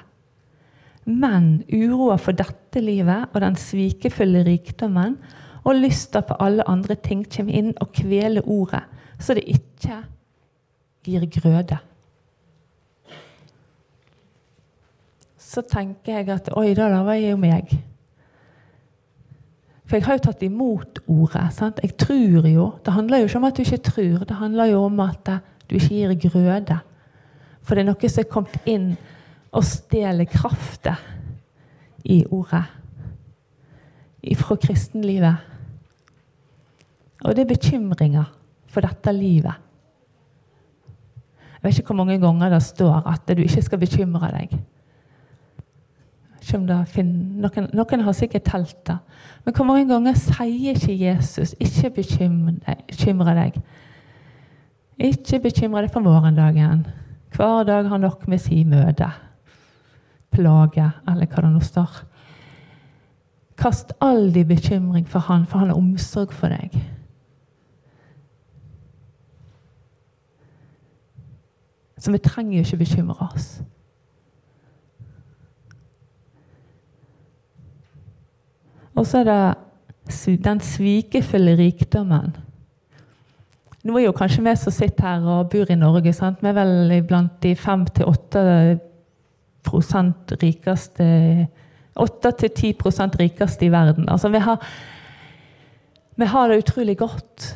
men 1.10 1.63
uroa 1.74 2.20
for 2.22 2.38
dette 2.38 2.82
livet 2.84 3.34
og 3.34 3.42
den 3.42 3.58
svikefulle 3.58 4.44
rikdommen 4.46 5.18
og 5.66 5.80
lysta 5.82 6.22
på 6.25 6.38
alle 6.39 6.66
andre 6.70 6.96
ting 6.96 7.25
kommer 7.25 7.58
inn 7.58 7.74
og 7.82 7.92
kveler 7.98 8.46
ordet, 8.46 8.84
så 9.20 9.36
det 9.36 9.48
ikke 9.50 10.04
gir 11.06 11.25
grøde. 11.34 11.80
Så 15.38 15.63
tenker 15.66 16.20
jeg 16.20 16.30
at 16.30 16.51
oi, 16.54 16.74
da, 16.78 16.89
var 17.04 17.18
jeg 17.18 17.34
jo 17.34 17.39
meg. 17.42 17.72
For 19.89 19.98
jeg 19.98 20.06
har 20.06 20.20
jo 20.20 20.25
tatt 20.28 20.44
imot 20.46 21.00
ordet. 21.10 21.48
sant? 21.54 21.80
Jeg 21.82 21.96
tror 21.98 22.46
jo. 22.46 22.68
Det 22.86 22.94
handler 22.94 23.18
jo 23.24 23.30
ikke 23.30 23.39
om 23.39 23.48
at 23.50 23.58
du 23.58 23.62
ikke 23.63 23.84
tror, 23.89 24.25
det 24.30 24.38
handler 24.38 24.66
jo 24.70 24.84
om 24.86 25.00
at 25.01 25.32
du 25.70 25.75
ikke 25.75 26.13
gir 26.13 26.30
grøde. 26.30 26.78
For 27.63 27.75
det 27.75 27.82
er 27.82 27.89
noe 27.89 28.10
som 28.10 28.22
er 28.22 28.30
kommet 28.30 28.70
inn 28.70 28.92
og 29.51 29.63
stjeler 29.65 30.29
kraften 30.29 31.00
i 32.06 32.25
ordet. 32.32 32.63
Fra 34.38 34.56
kristenlivet. 34.56 35.36
Og 37.25 37.36
det 37.36 37.44
er 37.44 37.53
bekymringer 37.53 38.27
for 38.68 38.86
dette 38.86 39.13
livet. 39.15 39.56
Jeg 41.60 41.68
vet 41.68 41.79
ikke 41.79 41.88
hvor 41.91 42.03
mange 42.03 42.20
ganger 42.20 42.50
det 42.50 42.63
står 42.63 43.08
at 43.08 43.38
du 43.38 43.41
ikke 43.41 43.62
skal 43.62 43.79
bekymre 43.79 44.29
deg. 44.32 44.53
Noen, 46.50 47.68
noen, 47.75 48.03
har 48.06 48.15
sikkert 48.15 48.48
telt 48.48 48.77
det. 48.88 48.96
Men 49.46 49.56
hvor 49.56 49.68
mange 49.68 49.88
ganger 49.89 50.15
sier 50.18 50.74
ikke 50.74 50.96
Jesus 50.98 51.56
'ikke 51.60 51.89
bekymre 51.89 53.36
deg'? 53.36 53.60
Ikke 55.00 55.39
bekymre 55.39 55.82
deg 55.82 55.91
for 55.91 56.00
morgendagen. 56.00 56.88
Hver 57.36 57.63
dag 57.63 57.89
har 57.89 57.98
nok 57.98 58.27
med 58.27 58.38
sin 58.38 58.70
møte. 58.70 59.12
Plage, 60.32 60.92
eller 61.08 61.28
hva 61.28 61.44
det 61.44 61.52
nå 61.54 61.64
står. 61.64 62.00
Kast 63.60 63.92
all 64.02 64.30
din 64.34 64.48
bekymring 64.48 65.08
for 65.10 65.20
han, 65.20 65.46
for 65.46 65.60
han 65.60 65.72
har 65.74 65.78
omsorg 65.78 66.32
for 66.32 66.54
deg. 66.54 66.78
Så 72.00 72.12
vi 72.12 72.22
trenger 72.24 72.58
jo 72.58 72.64
ikke 72.64 72.78
bekymre 72.86 73.28
oss. 73.34 73.50
Og 78.96 79.08
så 79.08 79.18
er 79.18 79.28
det 79.28 80.44
den 80.44 80.60
svikefulle 80.64 81.58
rikdommen. 81.60 82.32
Nå 83.84 83.96
er 83.98 84.10
jo 84.10 84.16
kanskje 84.16 84.44
vi 84.44 84.56
som 84.60 84.76
sitter 84.76 85.06
her 85.08 85.28
og 85.28 85.50
bor 85.52 85.70
i 85.72 85.76
Norge, 85.80 86.14
sant? 86.14 86.42
vi 86.42 86.48
er 86.48 86.56
vel 86.58 87.04
blant 87.08 87.38
de 87.44 87.54
5-8 87.56 88.42
rikeste 89.68 91.48
8-10% 92.00 93.18
rikeste 93.20 93.66
i 93.66 93.72
verden. 93.72 94.10
Altså, 94.10 94.30
vi 94.30 94.39
har, 94.39 94.63
vi 96.16 96.25
har 96.25 96.48
det 96.48 96.62
utrolig 96.63 96.98
godt. 96.98 97.56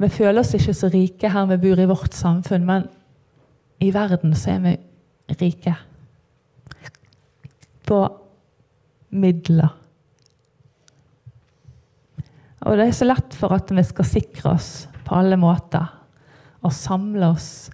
Vi 0.00 0.08
føler 0.08 0.40
oss 0.40 0.54
ikke 0.56 0.74
så 0.74 0.88
rike 0.92 1.30
her 1.30 1.46
vi 1.52 1.60
bor 1.62 1.80
i 1.80 1.88
vårt 1.88 2.16
samfunn, 2.16 2.64
men 2.66 2.88
i 3.82 3.92
verden 3.94 4.34
så 4.34 4.56
er 4.56 4.64
vi 4.64 4.74
rike. 5.40 5.74
På 7.86 8.02
midler. 9.10 9.78
Og 12.62 12.78
det 12.78 12.86
er 12.86 12.96
så 12.96 13.08
lett 13.08 13.34
for 13.34 13.52
at 13.52 13.70
vi 13.74 13.82
skal 13.84 14.06
sikre 14.06 14.54
oss 14.54 14.70
på 15.04 15.16
alle 15.18 15.36
måter. 15.36 15.90
Og 16.62 16.72
samle 16.72 17.34
oss 17.34 17.70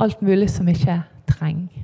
alt 0.00 0.22
mulig 0.22 0.48
som 0.54 0.70
vi 0.70 0.76
ikke 0.78 1.02
trenger. 1.28 1.83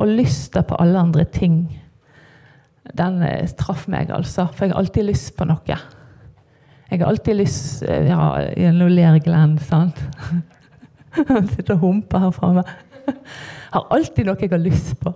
Og 0.00 0.08
lysta 0.08 0.62
på 0.64 0.78
alle 0.80 1.00
andre 1.00 1.24
ting, 1.28 1.66
den 2.98 3.20
eh, 3.22 3.48
traff 3.58 3.86
meg, 3.90 4.10
altså. 4.10 4.46
For 4.52 4.66
jeg 4.66 4.74
har 4.74 4.80
alltid 4.80 5.06
lyst 5.08 5.34
på 5.36 5.46
noe. 5.48 5.76
Jeg 6.92 7.00
har 7.00 7.08
alltid 7.08 7.38
lyst 7.38 7.84
eh, 7.88 8.08
Ja, 8.08 8.72
nå 8.76 8.88
ler 8.92 9.18
Glenn, 9.24 9.58
sant? 9.62 10.00
Han 11.16 11.48
sitter 11.48 11.76
og 11.76 11.84
humper 11.84 12.24
her 12.24 12.32
framme. 12.36 12.64
Har 13.72 13.86
alltid 13.92 14.28
noe 14.28 14.40
jeg 14.40 14.52
har 14.52 14.60
lyst 14.62 14.98
på. 15.00 15.12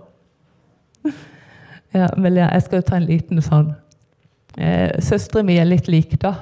Ja, 1.95 2.09
men 2.17 2.35
jeg 2.37 2.63
skal 2.65 2.81
jo 2.81 2.85
ta 2.85 2.97
en 2.97 3.07
liten 3.07 3.39
sånn 3.41 3.69
eh, 4.59 4.97
Søstera 5.01 5.45
mi 5.45 5.55
er 5.57 5.69
litt 5.69 5.87
lik, 5.89 6.17
da. 6.21 6.33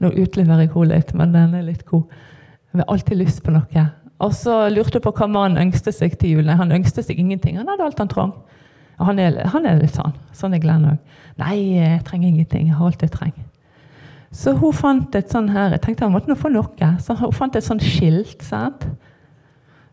Nå 0.00 0.10
utleverer 0.16 0.64
jeg 0.64 0.72
henne 0.74 0.96
litt, 0.96 1.14
men 1.16 1.32
den 1.36 1.54
er 1.56 1.66
litt 1.66 1.84
god. 1.88 2.08
Vi 2.72 2.80
har 2.80 2.88
alltid 2.92 3.20
lyst 3.20 3.42
på 3.44 3.52
noe. 3.54 3.84
Og 4.20 4.34
så 4.36 4.54
lurte 4.68 4.98
jeg 4.98 5.04
på 5.04 5.12
hva 5.16 5.28
mannen 5.30 5.60
ønsket 5.68 5.96
seg 5.96 6.16
til 6.20 6.36
jul. 6.36 6.46
Nei, 6.46 6.58
han 6.60 6.74
ønsket 6.76 7.06
seg 7.08 7.20
ingenting. 7.20 7.56
Han 7.60 7.70
hadde 7.72 7.86
alt 7.86 8.02
han 8.02 8.10
trang. 8.10 8.34
Han 9.00 9.18
er, 9.18 9.38
han 9.48 9.64
er 9.64 9.78
litt 9.80 9.96
sånn. 9.96 10.12
Sånn 10.36 10.54
er 10.56 10.60
Glenn 10.60 10.84
òg. 10.90 11.14
Nei, 11.40 11.54
jeg 11.78 12.02
trenger 12.04 12.28
ingenting. 12.28 12.68
Jeg 12.68 12.76
har 12.76 12.90
alt 12.90 13.04
jeg 13.04 13.14
trenger. 13.14 13.46
Så 14.30 14.52
hun 14.60 14.74
fant 14.76 15.16
et 15.18 15.32
sånn 15.32 15.48
her, 15.50 15.72
jeg 15.74 15.82
tenkte 15.82 16.06
han 16.06 16.12
måtte 16.14 16.30
nå 16.30 16.36
få 16.38 16.52
noe. 16.52 16.90
Så 17.02 17.16
hun 17.18 17.32
fant 17.34 17.56
et 17.56 17.66
sånn 17.66 17.80
skilt. 17.82 18.44
sant? 18.46 18.84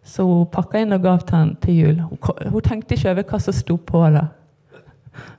Så 0.07 0.27
hun 0.27 0.49
pakka 0.51 0.83
inn 0.83 0.95
og 0.95 1.07
gav 1.07 1.23
til 1.23 1.37
han 1.37 1.55
til 1.63 1.79
jul. 1.79 2.03
Hun, 2.09 2.19
hun 2.51 2.65
tenkte 2.65 2.95
ikke 2.97 3.15
over 3.15 3.27
hva 3.31 3.39
som 3.43 3.55
sto 3.55 3.79
på 3.79 4.03
det. 4.13 4.27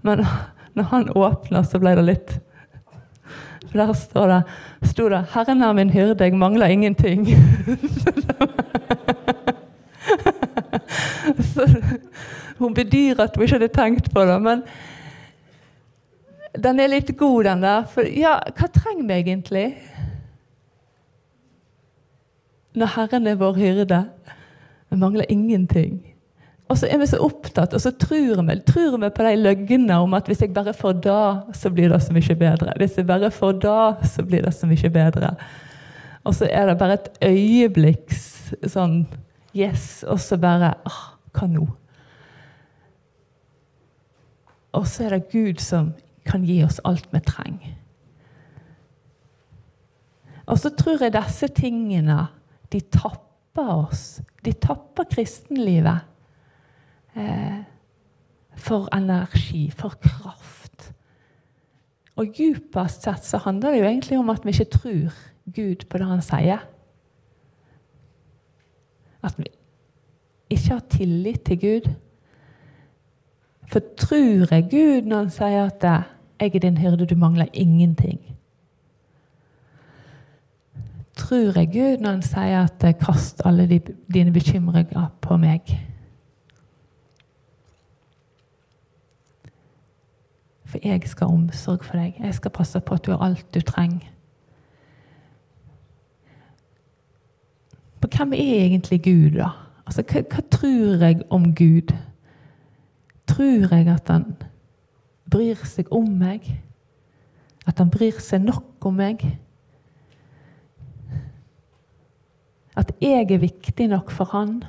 Men 0.02 0.24
når 0.76 0.90
han 0.94 1.10
åpna, 1.12 1.62
så 1.62 1.80
ble 1.82 1.94
det 1.98 2.08
litt 2.08 2.34
For 3.70 3.78
der 3.78 3.92
står 3.92 4.26
det, 4.26 4.42
sto 4.82 5.08
det 5.08 5.24
'Herren 5.34 5.62
er 5.62 5.72
min 5.72 5.90
hyrde, 5.90 6.24
jeg 6.24 6.34
mangler 6.34 6.66
ingenting'. 6.66 7.28
så 11.52 11.82
hun 12.58 12.74
bedyrer 12.74 13.20
at 13.20 13.36
hun 13.36 13.42
ikke 13.42 13.54
hadde 13.54 13.68
tenkt 13.68 14.14
på 14.14 14.20
det. 14.20 14.42
Men 14.42 14.62
den 16.62 16.80
er 16.80 16.86
litt 16.86 17.16
god, 17.16 17.44
den 17.44 17.62
der. 17.62 17.84
For 17.84 18.02
ja, 18.02 18.38
hva 18.58 18.66
trenger 18.66 19.06
vi 19.06 19.12
egentlig? 19.12 19.66
Når 22.74 22.86
Herren 22.96 23.26
er 23.26 23.34
vår 23.34 23.52
hyrde. 23.52 24.04
Vi 24.90 24.96
mangler 24.96 25.24
ingenting. 25.28 26.17
Og 26.68 26.76
så 26.76 26.88
er 26.90 27.00
vi 27.00 27.06
så 27.08 27.20
opptatt, 27.24 27.72
og 27.72 27.80
så 27.80 27.94
tror 27.96 28.42
vi, 28.44 28.56
tror 28.68 28.98
vi 29.00 29.08
på 29.08 29.24
de 29.24 29.36
løgnene 29.40 29.96
om 30.04 30.16
at 30.18 30.26
hvis 30.28 30.42
jeg 30.44 30.52
bare 30.52 30.74
får 30.76 30.98
da, 31.06 31.20
så 31.56 31.72
blir 31.72 31.88
det 31.88 32.02
så 32.04 32.12
mye 32.12 32.36
bedre. 32.36 32.74
Hvis 32.76 32.98
jeg 33.00 33.08
bare 33.08 33.30
får 33.32 33.56
da, 33.64 33.78
så 34.04 34.24
blir 34.26 34.44
det 34.44 34.52
så 34.56 34.68
mye 34.68 34.90
bedre. 34.92 35.32
Og 36.28 36.36
så 36.36 36.48
er 36.52 36.68
det 36.68 36.76
bare 36.80 36.98
et 36.98 37.08
øyeblikks 37.24 38.28
sånn 38.68 39.06
Yes. 39.56 40.04
Og 40.04 40.20
så 40.20 40.36
bare 40.36 40.74
ah, 40.86 40.98
Hva 41.34 41.48
nå? 41.50 41.64
Og 44.76 44.84
så 44.86 45.06
er 45.06 45.16
det 45.16 45.30
Gud 45.32 45.62
som 45.64 45.94
kan 46.28 46.44
gi 46.44 46.60
oss 46.62 46.76
alt 46.86 47.08
vi 47.14 47.22
trenger. 47.24 47.72
Og 50.48 50.60
så 50.60 50.70
tror 50.76 51.00
jeg 51.02 51.16
disse 51.16 51.48
tingene 51.56 52.26
de 52.72 52.82
tapper 52.92 53.72
oss. 53.88 54.20
De 54.44 54.52
tapper 54.52 55.08
kristenlivet 55.08 56.04
eh, 57.18 57.64
for 58.56 58.88
energi, 58.96 59.70
for 59.70 59.94
kraft. 60.02 60.92
Og 62.18 62.34
djupest 62.34 63.02
sett 63.06 63.24
så 63.24 63.38
handler 63.44 63.70
det 63.70 63.78
jo 63.78 63.84
egentlig 63.84 64.18
om 64.18 64.30
at 64.30 64.44
vi 64.44 64.50
ikke 64.50 64.72
tror 64.74 65.14
Gud 65.54 65.86
på 65.90 65.98
det 65.98 66.06
han 66.06 66.22
sier. 66.22 66.64
At 69.22 69.38
vi 69.38 69.46
ikke 70.50 70.72
har 70.72 70.84
tillit 70.90 71.42
til 71.46 71.60
Gud. 71.60 71.90
For 73.68 73.80
tror 73.96 74.54
jeg 74.54 74.68
Gud 74.70 75.06
når 75.06 75.16
han 75.16 75.30
sier 75.30 75.66
at 75.66 75.82
'jeg 76.40 76.54
er 76.54 76.58
din 76.58 76.78
hyrde, 76.78 77.06
du 77.06 77.16
mangler 77.16 77.46
ingenting'? 77.54 78.34
Tror 81.14 81.58
jeg 81.58 81.68
Gud 81.72 82.02
når 82.02 82.10
han 82.10 82.22
sier 82.22 82.64
at 82.64 82.96
'kast 82.98 83.42
alle 83.44 83.80
dine 84.14 84.32
bekymringer 84.32 85.08
på 85.20 85.36
meg'? 85.36 85.97
For 90.68 90.78
jeg 90.84 91.02
skal 91.08 91.30
ha 91.30 91.34
omsorg 91.34 91.84
for 91.84 91.96
deg. 91.96 92.18
Jeg 92.20 92.34
skal 92.36 92.52
passe 92.52 92.80
på 92.80 92.98
at 92.98 93.06
du 93.06 93.14
har 93.14 93.24
alt 93.24 93.54
du 93.54 93.60
trenger. 93.64 94.04
For 98.02 98.16
hvem 98.16 98.32
er 98.32 98.64
egentlig 98.66 99.00
Gud, 99.04 99.30
da? 99.38 99.48
Altså, 99.86 100.04
hva, 100.04 100.22
hva 100.28 100.44
tror 100.52 101.04
jeg 101.04 101.22
om 101.30 101.48
Gud? 101.56 101.94
Tror 103.26 103.74
jeg 103.74 103.88
at 103.88 104.08
han 104.12 104.36
bryr 105.30 105.64
seg 105.64 105.88
om 105.92 106.08
meg? 106.20 106.46
At 107.66 107.80
han 107.80 107.90
bryr 107.90 108.20
seg 108.20 108.44
nok 108.44 108.84
om 108.88 109.00
meg? 109.00 109.24
At 112.76 112.92
jeg 113.00 113.32
er 113.32 113.40
viktig 113.42 113.88
nok 113.88 114.12
for 114.14 114.30
han 114.36 114.60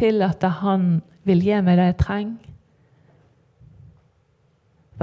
til 0.00 0.22
at 0.24 0.42
han 0.64 1.02
vil 1.28 1.44
gi 1.44 1.60
meg 1.60 1.76
det 1.76 1.90
jeg 1.92 1.98
trenger? 2.00 2.46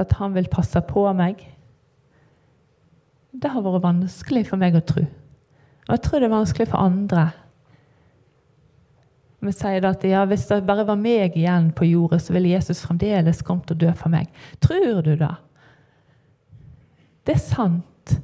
At 0.01 0.16
han 0.20 0.36
vil 0.36 0.50
passe 0.51 0.82
på 0.88 1.06
meg. 1.18 1.42
Det 3.32 3.51
har 3.54 3.66
vært 3.66 3.86
vanskelig 3.86 4.48
for 4.50 4.62
meg 4.62 4.77
å 4.77 4.86
tro. 4.86 5.04
Og 5.88 5.92
jeg 5.94 6.04
tror 6.04 6.20
det 6.20 6.27
er 6.27 6.36
vanskelig 6.36 6.70
for 6.72 6.84
andre. 6.84 7.27
Vi 9.39 9.54
sier 9.54 9.86
at 9.86 10.04
ja, 10.08 10.24
hvis 10.25 10.48
det 10.50 10.63
bare 10.66 10.88
var 10.88 10.98
meg 11.00 11.38
igjen 11.38 11.70
på 11.77 11.86
jordet, 11.86 12.24
så 12.24 12.34
ville 12.34 12.56
Jesus 12.56 12.82
fremdeles 12.84 13.44
kommet 13.46 13.72
og 13.72 13.80
dø 13.80 13.92
for 13.96 14.12
meg. 14.12 14.32
Tror 14.63 15.04
du 15.06 15.13
det? 15.20 15.36
Det 17.27 17.36
er 17.36 17.44
sant. 17.44 18.18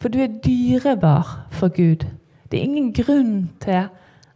For 0.00 0.08
du 0.08 0.20
er 0.22 0.38
dyrebar 0.44 1.48
for 1.52 1.68
Gud. 1.74 2.06
Det 2.50 2.58
er 2.58 2.64
ingen 2.64 2.92
grunn 2.94 3.50
til 3.60 3.90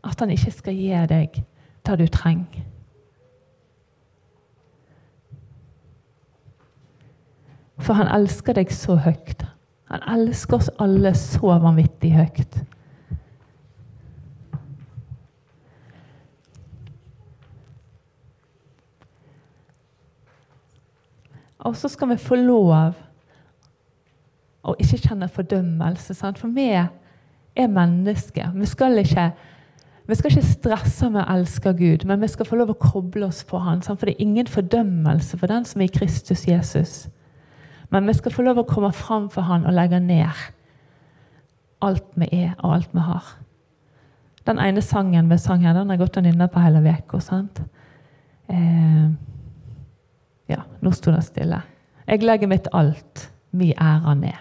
at 0.05 0.21
han 0.21 0.31
ikke 0.35 0.53
skal 0.53 0.77
gi 0.77 0.93
deg 1.09 1.41
det 1.87 1.99
du 2.01 2.07
trenger. 2.13 2.65
For 7.83 7.99
han 7.99 8.11
elsker 8.15 8.57
deg 8.57 8.71
så 8.73 8.97
høyt. 9.03 9.43
Han 9.91 10.05
elsker 10.15 10.61
oss 10.61 10.71
alle 10.83 11.15
så 11.19 11.59
vanvittig 11.63 12.15
høyt. 12.15 12.63
Og 21.65 21.77
så 21.77 21.89
skal 21.89 22.11
vi 22.13 22.21
få 22.21 22.37
lov 22.37 22.93
å 24.65 24.75
ikke 24.81 25.01
kjenne 25.07 25.29
fordømmelse. 25.33 26.17
Sant? 26.17 26.41
For 26.41 26.53
vi 26.53 26.69
er 26.75 27.71
mennesker. 27.71 28.53
Vi 28.57 28.69
skal, 28.69 28.99
ikke, 29.01 29.31
vi 30.09 30.19
skal 30.19 30.33
ikke 30.33 30.51
stresse 30.51 31.09
med 31.13 31.23
å 31.23 31.37
elske 31.39 31.73
Gud, 31.77 32.05
men 32.09 32.21
vi 32.21 32.29
skal 32.33 32.49
få 32.49 32.61
lov 32.61 32.75
å 32.75 32.81
koble 32.81 33.29
oss 33.29 33.43
på 33.49 33.61
Han. 33.65 33.83
Sant? 33.85 34.01
For 34.01 34.11
det 34.11 34.17
er 34.17 34.27
ingen 34.27 34.51
fordømmelse 34.51 35.41
for 35.41 35.53
den 35.53 35.65
som 35.69 35.81
er 35.81 35.89
i 35.89 35.95
Kristus 35.97 36.45
Jesus. 36.49 37.05
Men 37.91 38.07
vi 38.07 38.15
skal 38.17 38.33
få 38.33 38.45
lov 38.47 38.63
å 38.63 38.69
komme 38.69 38.93
fram 38.93 39.29
for 39.33 39.47
Han 39.49 39.67
og 39.67 39.77
legge 39.77 40.01
ned 40.01 40.31
alt 41.85 42.07
vi 42.17 42.29
er, 42.33 42.55
og 42.63 42.79
alt 42.79 42.95
vi 42.95 43.05
har. 43.05 43.35
Den 44.45 44.61
ene 44.61 44.83
sangen 44.85 45.31
vi 45.31 45.39
sang 45.41 45.65
her, 45.65 45.77
den 45.77 45.93
har 45.93 46.01
gått 46.01 46.19
og 46.21 46.27
nynna 46.27 46.49
på 46.53 46.63
hele 46.63 46.83
uka. 46.85 47.21
Eh, 48.49 49.07
ja, 50.53 50.65
nå 50.81 50.93
sto 50.93 51.13
det 51.13 51.25
stille. 51.25 51.63
Jeg 52.07 52.25
legger 52.25 52.51
mitt 52.51 52.69
alt, 52.73 53.31
mi 53.53 53.73
ære 53.73 54.15
ned. 54.21 54.41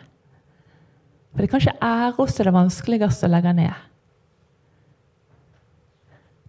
For 1.32 1.42
det 1.42 1.48
er 1.48 1.54
kanskje 1.54 1.78
æra 1.82 2.28
som 2.28 2.44
er 2.44 2.50
det 2.50 2.54
vanskeligste 2.54 3.28
å 3.28 3.32
legge 3.32 3.54
ned. 3.58 3.74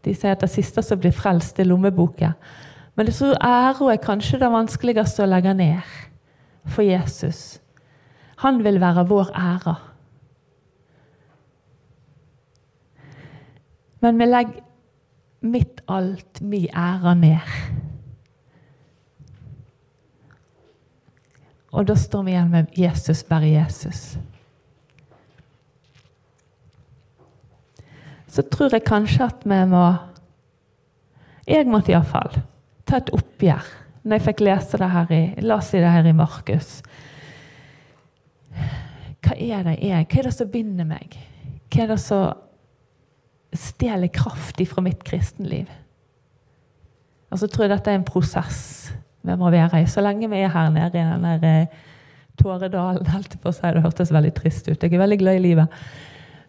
De 0.05 0.13
sier 0.13 0.35
at 0.35 0.43
det 0.43 0.51
siste 0.53 0.83
som 0.85 1.01
blir 1.01 1.15
frelst, 1.17 1.59
er 1.59 1.71
lommeboka. 1.71 2.35
Men 2.95 3.07
det 3.07 3.15
æra 3.41 3.93
er 3.93 4.03
kanskje 4.03 4.43
det 4.43 4.51
vanskeligste 4.53 5.25
å 5.25 5.31
legge 5.31 5.55
ned 5.55 5.95
for 6.67 6.83
Jesus. 6.83 7.61
Han 8.43 8.65
vil 8.65 8.81
være 8.81 9.07
vår 9.09 9.31
ære. 9.39 9.75
Men 14.01 14.19
vi 14.19 14.25
legger 14.25 14.61
mitt 15.41 15.81
alt, 15.89 16.41
mi 16.41 16.67
ære, 16.69 17.15
ned. 17.15 17.55
Og 21.73 21.89
da 21.89 21.95
står 21.95 22.23
vi 22.23 22.31
igjen 22.31 22.51
med 22.51 22.79
Jesus, 22.79 23.23
bare 23.23 23.49
Jesus. 23.49 24.17
så 28.35 28.43
tror 28.51 28.73
jeg 28.75 28.87
kanskje 28.87 29.29
at 29.29 29.47
vi 29.47 29.61
må 29.71 29.85
Jeg 31.47 31.69
måtte 31.69 31.93
iallfall 31.93 32.39
ta 32.89 32.99
et 32.99 33.11
oppgjør 33.13 33.67
når 34.05 34.19
jeg 34.19 34.25
fikk 34.27 34.43
lese 34.45 34.81
det 34.81 34.91
her 34.93 35.13
i, 35.17 35.23
la 35.45 35.57
oss 35.57 35.71
si 35.73 35.81
det 35.81 35.93
her 35.93 36.07
i 36.07 36.17
Markus. 36.17 36.77
Hva 39.25 39.37
er 39.41 39.63
det 39.65 39.79
jeg? 39.81 40.09
Hva 40.11 40.21
er 40.21 40.29
det 40.29 40.35
som 40.37 40.51
binder 40.53 40.89
meg? 40.89 41.17
Hva 41.73 41.87
er 41.87 41.95
det 41.95 42.01
som 42.03 43.55
stjeler 43.55 44.13
kraft 44.13 44.61
fra 44.69 44.85
mitt 44.85 45.01
kristenliv? 45.07 45.71
Og 47.33 47.41
så 47.41 47.49
tror 47.49 47.67
jeg 47.67 47.73
dette 47.73 47.91
er 47.91 47.99
en 47.99 48.07
prosess 48.07 48.93
vi 49.25 49.37
må 49.41 49.49
være 49.51 49.81
i. 49.83 49.89
Så 49.89 50.05
lenge 50.05 50.29
vi 50.31 50.43
er 50.45 50.53
her 50.53 50.69
nede 50.71 51.01
i 51.01 51.09
den 51.09 51.43
der 51.43 51.67
Tåredalen, 52.35 53.07
holdt 53.07 53.37
på 53.41 53.51
å. 53.51 53.55
Det 53.55 53.83
hørtes 53.85 54.11
veldig 54.13 54.33
trist 54.35 54.69
ut. 54.69 54.83
Jeg 54.83 54.93
er 54.93 55.01
veldig 55.01 55.19
glad 55.21 55.39
i 55.39 55.43
livet. 55.45 55.83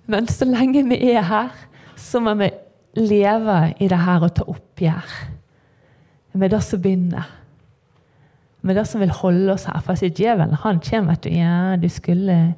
Men 0.10 0.28
så 0.30 0.48
lenge 0.50 0.82
vi 0.90 0.98
er 1.14 1.26
her, 1.30 1.54
så 1.98 2.20
må 2.20 2.34
vi 2.40 2.50
leve 2.98 3.60
i 3.80 3.90
det 3.92 4.00
her 4.02 4.26
og 4.26 4.34
ta 4.36 4.46
oppgjør 4.50 5.16
med 6.42 6.52
det 6.52 6.62
som 6.66 6.82
begynner. 6.82 7.30
Med 8.66 8.80
det 8.80 8.88
som 8.90 9.04
vil 9.04 9.14
holde 9.14 9.54
oss 9.54 9.68
her. 9.70 9.82
For 9.86 10.00
djevelen 10.02 10.58
han 10.64 10.82
kommer 10.82 11.20
du, 11.22 11.30
ja, 11.30 11.76
du 11.78 11.88
skulle, 11.92 12.56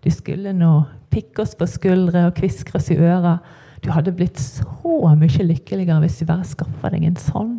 du 0.00 0.10
skulle 0.12 0.54
nå 0.56 0.72
pikke 1.12 1.44
oss 1.44 1.56
på 1.58 1.68
skuldre 1.68 2.28
og 2.28 2.38
kviskre 2.38 2.80
oss 2.80 2.88
i 2.94 2.96
øra. 2.96 3.38
Du 3.84 3.90
hadde 3.92 4.14
blitt 4.16 4.40
så 4.40 5.12
mye 5.16 5.44
lykkeligere 5.44 6.00
hvis 6.04 6.20
du 6.20 6.28
bare 6.28 6.48
skaffa 6.48 6.92
deg 6.92 7.04
en 7.08 7.20
sånn 7.20 7.58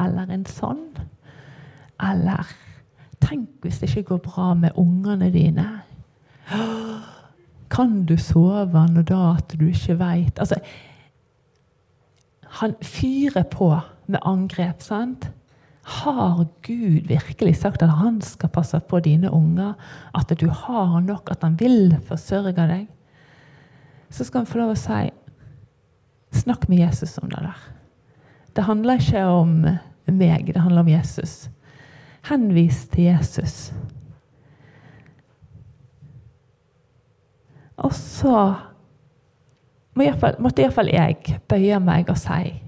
eller 0.00 0.30
en 0.32 0.44
sånn. 0.48 0.84
Eller 2.02 2.48
tenk 3.24 3.64
hvis 3.64 3.80
det 3.80 3.90
ikke 3.90 4.10
går 4.12 4.22
bra 4.26 4.50
med 4.58 4.76
ungene 4.78 5.30
dine. 5.32 5.66
Kan 7.72 8.04
du 8.06 8.14
sove 8.20 8.84
når 8.92 9.08
da 9.08 9.22
at 9.32 9.56
du 9.58 9.66
ikke 9.66 9.96
veit 9.98 10.38
altså, 10.38 10.60
Han 12.60 12.76
fyrer 12.80 13.42
på 13.50 13.72
med 14.06 14.20
angrep. 14.22 14.80
sant? 14.80 15.26
Har 15.86 16.46
Gud 16.66 17.06
virkelig 17.06 17.56
sagt 17.56 17.82
at 17.82 17.92
han 18.00 18.18
skal 18.20 18.50
passe 18.50 18.80
på 18.90 18.98
dine 19.00 19.30
unger? 19.30 19.74
At 20.14 20.32
du 20.40 20.48
har 20.50 21.00
nok, 21.00 21.30
at 21.30 21.42
han 21.46 21.54
vil 21.60 21.94
forsørge 22.08 22.56
deg? 22.58 22.88
Så 24.10 24.26
skal 24.26 24.42
han 24.42 24.50
få 24.50 24.58
lov 24.62 24.74
å 24.74 24.80
si 24.80 25.06
Snakk 26.36 26.66
med 26.68 26.82
Jesus 26.82 27.14
om 27.22 27.30
det 27.30 27.38
der. 27.40 27.60
Det 28.56 28.64
handler 28.66 28.98
ikke 29.00 29.22
om 29.24 29.52
meg, 30.10 30.50
det 30.52 30.60
handler 30.60 30.82
om 30.82 30.88
Jesus. 30.90 31.48
Henvis 32.28 32.82
til 32.92 33.06
Jesus. 33.08 33.72
Og 37.76 37.94
så 37.94 38.36
måtte 39.96 40.62
iallfall 40.62 40.92
jeg 40.92 41.38
bøye 41.48 41.80
meg 41.80 42.10
og 42.12 42.18
si 42.20 42.65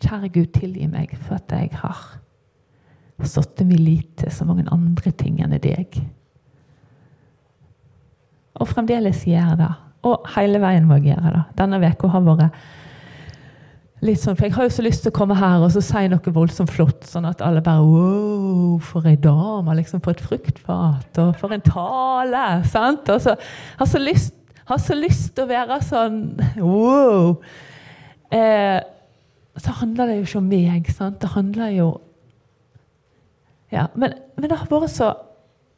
Kjære 0.00 0.32
Gud, 0.32 0.50
tilgi 0.56 0.88
meg 0.88 1.12
for 1.26 1.36
at 1.36 1.52
jeg 1.52 1.74
har 1.82 2.20
satt 3.28 3.60
min 3.68 3.82
lit 3.84 4.14
til 4.16 4.32
så 4.32 4.46
mange 4.48 4.64
andre 4.72 5.12
ting 5.12 5.42
enn 5.44 5.52
deg. 5.60 5.98
Og 8.60 8.68
fremdeles 8.68 9.24
gjør 9.28 9.56
det. 9.60 9.72
Og 10.08 10.28
hele 10.34 10.60
veien 10.62 10.86
må 10.88 10.96
jeg 10.98 11.12
gjøre 11.12 11.34
det. 11.34 11.42
Denne 11.58 11.80
uka 11.84 12.08
har 12.14 12.24
vært 12.24 12.62
litt 14.00 14.20
sånn, 14.22 14.36
for 14.36 14.46
Jeg 14.46 14.54
har 14.56 14.64
jo 14.64 14.72
så 14.72 14.84
lyst 14.84 15.02
til 15.04 15.12
å 15.12 15.16
komme 15.18 15.36
her 15.36 15.60
og 15.60 15.72
så 15.74 15.82
si 15.84 16.06
noe 16.08 16.32
voldsomt 16.32 16.72
flott, 16.72 17.04
sånn 17.04 17.28
at 17.28 17.42
alle 17.44 17.60
bare 17.64 17.84
Wow, 17.84 18.78
for 18.80 19.04
ei 19.08 19.18
dame! 19.20 19.74
liksom 19.76 20.00
For 20.00 20.16
et 20.16 20.24
fruktfat! 20.24 21.20
Og 21.20 21.34
for 21.36 21.52
en 21.52 21.64
tale! 21.64 22.46
sant? 22.64 23.08
Og 23.12 23.20
så 23.20 23.36
har 23.76 23.90
så 23.90 24.00
lyst, 24.00 24.32
har 24.64 24.80
så 24.80 24.96
lyst 24.96 25.34
til 25.36 25.44
å 25.44 25.50
være 25.52 25.82
sånn 25.84 26.22
Wow! 26.56 27.42
Eh, 28.32 28.80
så 29.60 29.74
handler 29.80 30.08
det 30.08 30.16
jo 30.18 30.28
ikke 30.28 30.40
om 30.40 30.48
meg. 30.50 30.92
sant? 30.94 31.20
Det 31.22 31.34
handler 31.34 31.74
jo 31.76 31.88
ja, 33.70 33.86
men, 33.94 34.14
men, 34.36 34.50
det 34.50 34.58
har 34.58 34.66
vært 34.70 34.90
så 34.90 35.12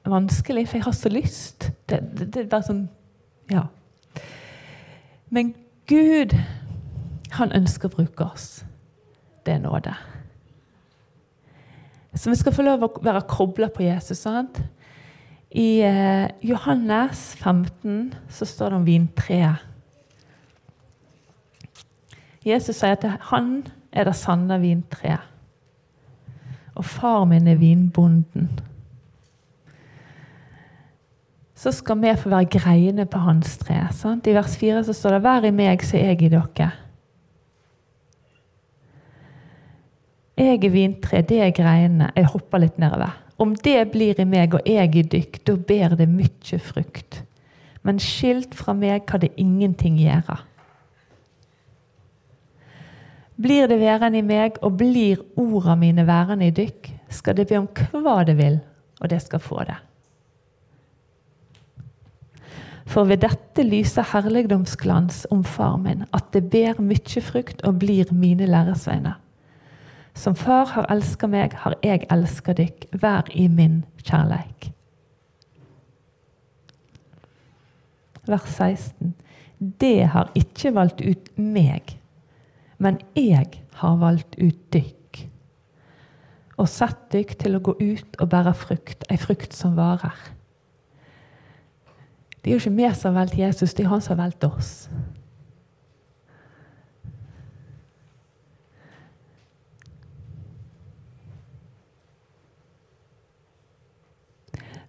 vanskelig, 0.08 0.64
for 0.68 0.78
jeg 0.78 0.86
har 0.86 0.94
så 0.96 1.10
lyst. 1.12 1.68
Det, 1.90 2.00
det, 2.16 2.30
det 2.32 2.44
er 2.44 2.52
bare 2.52 2.66
sånn 2.66 2.86
Ja. 3.52 3.66
Men 5.32 5.54
Gud 5.88 6.32
han 7.36 7.52
ønsker 7.56 7.88
å 7.88 7.96
bruke 7.96 8.24
oss. 8.24 8.62
Det 9.44 9.56
er 9.56 9.62
nåde. 9.64 9.92
Så 12.14 12.30
vi 12.30 12.36
skal 12.36 12.54
få 12.54 12.64
lov 12.64 12.84
å 12.84 12.90
være 13.02 13.24
kobla 13.28 13.70
på 13.72 13.84
Jesus. 13.86 14.20
sant? 14.20 14.60
I 15.52 15.80
eh, 15.84 16.28
Johannes 16.44 17.32
15 17.40 18.12
så 18.28 18.48
står 18.48 18.72
det 18.72 18.78
om 18.80 18.86
vintreet. 18.88 19.71
Jesus 22.44 22.80
sier 22.80 22.96
at 22.96 23.06
han 23.30 23.62
er 23.92 24.08
det 24.08 24.16
sanne 24.18 24.58
vintreet. 24.62 25.28
Og 26.74 26.84
far 26.88 27.24
min 27.28 27.48
er 27.48 27.58
vinbonden. 27.60 28.48
Så 31.54 31.70
skal 31.76 32.00
vi 32.02 32.14
få 32.18 32.32
være 32.32 32.48
greiene 32.50 33.04
på 33.06 33.20
hans 33.22 33.58
tre. 33.60 33.76
Sant? 33.94 34.26
I 34.26 34.34
vers 34.34 34.56
4 34.58 34.84
så 34.84 34.92
står 34.92 35.10
det 35.10 35.22
'Vær 35.22 35.44
i 35.44 35.50
meg, 35.50 35.82
så 35.82 35.96
er 35.96 36.06
jeg 36.06 36.22
i 36.22 36.28
dere'. 36.28 36.72
Jeg 40.36 40.64
er 40.64 40.70
vintre, 40.70 41.22
det 41.22 41.40
er 41.40 41.50
greiene. 41.50 42.10
Jeg 42.16 42.24
hopper 42.24 42.58
litt 42.58 42.78
nedover. 42.78 43.12
Om 43.38 43.54
det 43.54 43.90
blir 43.92 44.20
i 44.20 44.24
meg 44.24 44.54
og 44.54 44.60
jeg 44.66 44.96
i 44.96 45.02
dykk, 45.02 45.46
da 45.46 45.54
ber 45.56 45.94
det 45.96 46.08
mye 46.08 46.58
frukt. 46.58 47.22
Men 47.82 47.98
skilt 47.98 48.54
fra 48.54 48.72
meg 48.72 49.06
kan 49.06 49.20
det 49.20 49.32
ingenting 49.36 49.98
gjøre. 49.98 50.38
Blir 53.42 53.66
det 53.66 53.80
værende 53.80 54.20
i 54.20 54.26
meg, 54.26 54.58
og 54.62 54.76
blir 54.78 55.22
orda 55.36 55.74
mine 55.78 56.06
værende 56.06 56.46
i 56.46 56.54
dykk, 56.54 56.90
skal 57.10 57.36
det 57.36 57.48
be 57.50 57.58
om 57.58 57.68
hva 58.04 58.22
det 58.28 58.36
vil, 58.38 58.60
og 59.00 59.10
det 59.10 59.22
skal 59.22 59.42
få 59.42 59.64
det. 59.66 59.78
For 62.86 63.08
ved 63.08 63.22
dette 63.22 63.64
lyser 63.64 64.04
herligdomsglans 64.12 65.24
om 65.30 65.44
far 65.44 65.78
min, 65.80 66.04
at 66.12 66.28
det 66.34 66.44
ber 66.52 66.80
mye 66.82 67.22
frukt 67.24 67.62
og 67.64 67.80
blir 67.80 68.10
mine 68.12 68.46
læresveiner. 68.46 69.18
Som 70.14 70.36
far 70.36 70.68
har 70.74 70.90
elska 70.92 71.26
meg, 71.26 71.56
har 71.64 71.78
jeg 71.82 72.04
elska 72.12 72.52
dykk. 72.52 72.86
Vær 73.00 73.32
i 73.32 73.48
min 73.48 73.84
kjærleik. 74.04 74.72
vers 78.26 78.54
16. 78.56 79.14
Det 79.58 80.06
har 80.06 80.30
ikke 80.34 80.74
valgt 80.74 81.00
ut 81.00 81.30
meg, 81.38 81.96
men 82.82 82.98
jeg 83.14 83.62
har 83.78 83.96
valgt 84.00 84.34
ut 84.42 84.58
dykk. 84.74 85.22
Og 86.58 86.68
sett 86.68 87.08
dykk 87.14 87.36
til 87.38 87.56
å 87.56 87.62
gå 87.62 87.76
ut 87.78 88.18
og 88.18 88.30
bære 88.32 88.52
frukt, 88.58 89.06
ei 89.10 89.18
frukt 89.20 89.54
som 89.54 89.76
varer. 89.78 90.18
Det 92.42 92.50
er 92.50 92.56
jo 92.56 92.62
ikke 92.64 92.74
vi 92.74 92.90
som 92.98 93.12
har 93.12 93.20
valgt 93.22 93.38
Jesus, 93.38 93.74
det 93.74 93.86
er 93.86 93.92
han 93.92 94.02
som 94.02 94.16
har 94.16 94.24
valgt 94.24 94.44
oss. 94.44 94.72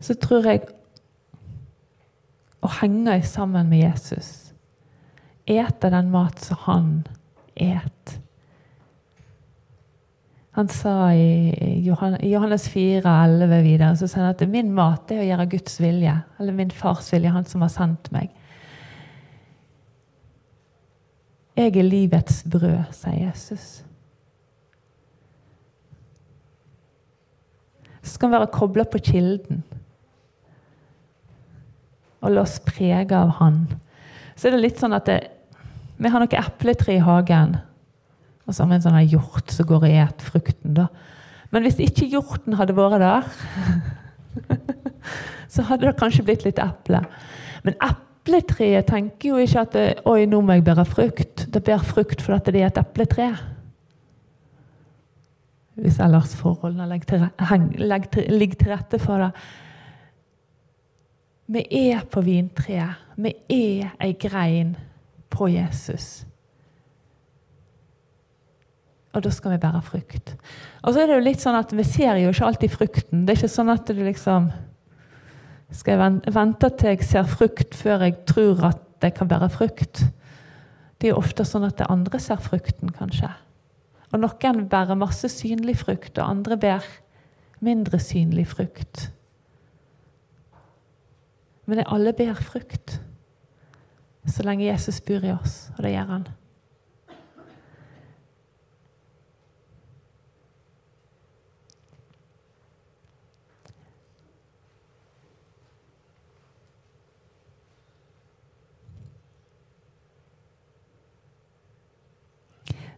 Så 0.04 0.18
tror 0.20 0.50
jeg 0.50 0.66
å 2.60 2.72
henge 2.82 3.22
sammen 3.24 3.70
med 3.70 3.86
Jesus, 3.86 4.52
ete 5.46 5.94
den 5.94 6.10
mat 6.12 6.42
som 6.42 6.66
han 6.66 6.90
et. 7.56 8.20
Han 10.54 10.70
sa 10.70 11.14
i 11.18 11.82
Johannes 11.82 12.68
4, 12.70 13.02
11 13.10 13.64
videre 13.66 13.96
så 13.98 14.08
sa 14.08 14.22
han 14.22 14.36
at 14.36 14.44
min 14.50 14.70
mat 14.76 15.10
er 15.12 15.24
å 15.24 15.26
gjøre 15.26 15.50
Guds 15.56 15.80
vilje, 15.82 16.14
eller 16.40 16.54
min 16.54 16.74
fars 16.74 17.10
vilje, 17.14 17.32
han 17.34 17.48
som 17.50 17.66
har 17.66 17.74
sendt 17.74 18.12
meg. 18.14 18.30
Jeg 21.58 21.74
er 21.78 21.86
livets 21.86 22.44
brød, 22.50 22.94
sier 22.94 23.18
Jesus. 23.28 23.82
Så 28.04 28.18
skal 28.18 28.30
vi 28.30 28.38
være 28.38 28.54
kobla 28.54 28.86
på 28.90 29.02
kilden 29.02 29.64
og 32.24 32.32
la 32.32 32.44
oss 32.46 32.60
prege 32.64 33.18
av 33.18 33.36
Han. 33.40 33.66
Så 34.36 34.48
er 34.48 34.56
det 34.56 34.64
litt 34.64 34.82
sånn 34.82 34.96
at 34.96 35.08
det, 35.10 35.20
vi 36.04 36.12
har 36.12 36.24
noe 36.24 36.40
epletre 36.40 36.98
i 36.98 37.04
hagen. 37.04 37.56
Og 38.44 38.52
så 38.52 38.64
har 38.64 38.72
vi 38.72 38.78
en 38.78 38.84
sånn 38.84 39.00
hjort 39.08 39.54
som 39.56 39.68
går 39.70 39.86
og 39.88 39.98
et 40.04 40.26
frukten. 40.26 40.76
da. 40.76 40.90
Men 41.54 41.64
hvis 41.64 41.80
ikke 41.80 42.10
hjorten 42.12 42.58
hadde 42.60 42.76
vært 42.76 43.00
der, 43.04 43.30
så 45.54 45.66
hadde 45.70 45.88
det 45.88 46.00
kanskje 46.00 46.26
blitt 46.28 46.44
litt 46.48 46.60
eple. 46.60 47.04
Men 47.64 47.78
epletreet 47.78 48.90
tenker 48.90 49.32
jo 49.32 49.40
ikke 49.40 49.64
at 49.64 49.76
det, 49.78 49.88
oi, 50.10 50.26
nå 50.28 50.42
må 50.44 50.58
jeg 50.58 50.68
bære 50.68 50.88
frukt. 50.90 51.46
Det 51.48 51.64
bærer 51.64 51.88
frukt 51.88 52.24
fordi 52.26 52.56
det 52.56 52.64
er 52.64 52.72
et 52.72 52.82
epletre. 52.82 53.32
Hvis 55.80 56.00
ellers 56.04 56.36
forholdene 56.38 56.90
ligger 56.92 57.10
til, 57.10 57.28
til, 58.14 58.50
til 58.60 58.74
rette 58.74 59.00
for 59.02 59.24
det. 59.24 59.32
Vi 61.54 61.64
er 61.90 62.04
på 62.10 62.22
vintreet. 62.26 63.00
Vi 63.16 63.32
er 63.50 63.94
ei 64.02 64.14
grein 64.20 64.76
på 65.34 65.50
Jesus. 65.50 66.24
Og 69.14 69.22
da 69.22 69.30
skal 69.34 69.54
vi 69.54 69.62
bære 69.62 69.82
frukt. 69.86 70.34
Og 70.82 70.94
så 70.94 71.04
er 71.04 71.10
det 71.10 71.18
jo 71.20 71.26
litt 71.28 71.42
sånn 71.44 71.58
at 71.58 71.74
Vi 71.74 71.86
ser 71.86 72.18
jo 72.22 72.32
ikke 72.34 72.48
alltid 72.48 72.74
frukten. 72.74 73.26
Det 73.26 73.34
er 73.34 73.42
ikke 73.42 73.56
sånn 73.56 73.74
at 73.74 73.90
du 73.90 74.02
liksom 74.02 74.50
Skal 75.74 75.98
jeg 75.98 76.34
vente 76.34 76.70
til 76.78 76.94
jeg 76.94 77.06
ser 77.06 77.30
frukt 77.30 77.78
før 77.78 78.06
jeg 78.08 78.20
tror 78.30 78.66
at 78.72 79.06
jeg 79.06 79.14
kan 79.18 79.30
bære 79.30 79.50
frukt? 79.54 80.04
Det 80.98 81.10
er 81.10 81.16
jo 81.16 81.22
ofte 81.22 81.46
sånn 81.46 81.66
at 81.68 81.80
det 81.82 81.90
andre 81.92 82.20
ser 82.22 82.38
frukten, 82.40 82.94
kanskje. 82.94 83.28
Og 84.14 84.22
noen 84.22 84.62
bærer 84.70 84.96
masse 84.96 85.28
synlig 85.34 85.80
frukt, 85.82 86.14
og 86.16 86.30
andre 86.30 86.58
bærer 86.62 86.86
mindre 87.60 88.00
synlig 88.00 88.46
frukt. 88.54 89.10
Men 91.66 91.84
alle 91.90 92.14
bærer 92.14 92.40
frukt 92.40 93.02
så 94.32 94.46
lenge 94.48 94.68
Jesus 94.68 95.02
bor 95.04 95.26
i 95.26 95.34
oss, 95.36 95.68
og 95.76 95.84
det 95.84 95.96
gjør 95.96 96.16
han. 96.16 96.32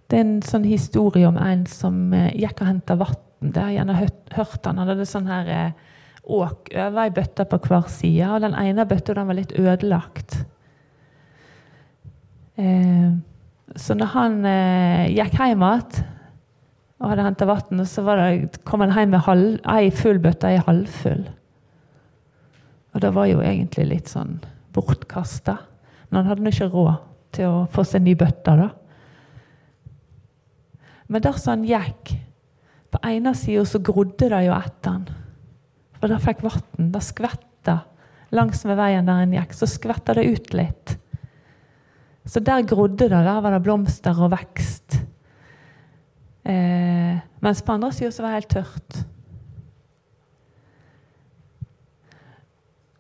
Det 0.05 0.19
er 0.19 0.25
en 0.27 0.41
sånn 0.45 0.65
historie 0.69 1.25
om 1.27 1.38
en 1.41 1.65
som 1.69 2.13
eh, 2.13 2.29
gikk 2.38 2.61
og 2.61 2.69
henta 2.69 2.95
vann. 2.99 3.21
Det 3.41 3.59
har 3.59 3.71
jeg 3.71 3.79
gjerne 3.79 3.95
hørt, 4.38 4.59
han. 4.65 4.81
Hadde 4.81 5.07
sånn 5.09 5.29
her 5.29 5.49
eh, 5.51 5.95
åk 6.23 6.69
over 6.71 7.01
ei 7.03 7.13
bøtte 7.13 7.45
på 7.49 7.59
hver 7.65 7.89
side. 7.91 8.29
Og 8.31 8.45
den 8.45 8.55
ene 8.57 8.85
bøtta 8.88 9.17
var 9.17 9.38
litt 9.38 9.55
ødelagt. 9.57 10.43
Eh, 12.55 13.15
så 13.75 13.95
når 13.97 14.11
han 14.13 14.35
eh, 14.47 15.07
gikk 15.15 15.39
hjem 15.39 15.63
igjen 15.65 16.11
og 16.95 17.09
hadde 17.11 17.25
henta 17.25 17.47
vann, 17.49 17.81
så 17.83 18.03
det, 18.07 18.61
kom 18.63 18.83
han 18.85 18.93
hjem 18.95 19.11
med 19.11 19.25
halv, 19.25 19.57
ei 19.67 19.89
full 19.91 20.21
bøtte, 20.23 20.47
ei 20.47 20.61
halvfull. 20.63 21.25
Og 22.95 23.03
det 23.03 23.11
var 23.11 23.27
jo 23.27 23.41
egentlig 23.43 23.89
litt 23.89 24.11
sånn 24.11 24.37
bortkasta. 24.75 25.57
Men 26.07 26.21
han 26.21 26.31
hadde 26.31 26.53
ikke 26.53 26.71
råd 26.71 27.01
til 27.35 27.51
å 27.51 27.65
få 27.71 27.83
seg 27.83 28.05
ny 28.05 28.13
bøtte. 28.15 28.55
da. 28.55 28.69
Men 31.11 31.25
dersom 31.25 31.57
han 31.57 31.67
gikk 31.67 32.15
På 32.95 33.01
ene 33.03 33.33
sida 33.35 33.65
så 33.67 33.81
grodde 33.83 34.29
det 34.31 34.45
jo 34.45 34.53
etter 34.55 34.93
han. 34.93 35.09
For 35.99 36.07
det 36.07 36.21
fikk 36.23 36.45
vann. 36.45 36.91
Det 36.93 37.01
skvetta 37.03 37.81
langs 38.31 38.63
med 38.63 38.77
veien 38.79 39.09
der 39.09 39.19
han 39.19 39.33
gikk. 39.35 39.51
Så 39.51 39.67
skvetta 39.67 40.15
det 40.15 40.23
ut 40.31 40.53
litt. 40.55 40.95
Så 42.25 42.41
der 42.41 42.65
grodde 42.65 43.05
det. 43.05 43.11
Der 43.11 43.41
var 43.41 43.53
det 43.53 43.63
blomster 43.63 44.17
og 44.21 44.31
vekst. 44.33 44.99
Eh, 46.45 47.17
mens 47.41 47.61
på 47.61 47.71
andre 47.71 47.91
sida 47.93 48.11
var 48.21 48.27
det 48.27 48.39
helt 48.39 48.49
tørt. 48.49 49.05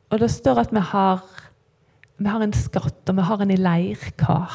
Og 0.09 0.19
det 0.21 0.31
står 0.31 0.61
at 0.61 0.71
vi 0.71 0.79
har, 0.79 1.21
vi 2.17 2.29
har 2.29 2.41
en 2.41 2.53
skatt, 2.53 3.09
og 3.09 3.15
vi 3.17 3.21
har 3.21 3.41
en 3.41 3.51
i 3.51 3.59
leirkar. 3.59 4.53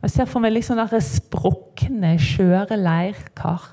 Og 0.00 0.02
Jeg 0.08 0.10
ser 0.10 0.28
for 0.30 0.40
meg 0.40 0.52
liksom 0.52 0.78
der 0.80 1.00
sprukne, 1.04 2.14
skjøre 2.20 2.76
leirkar 2.76 3.72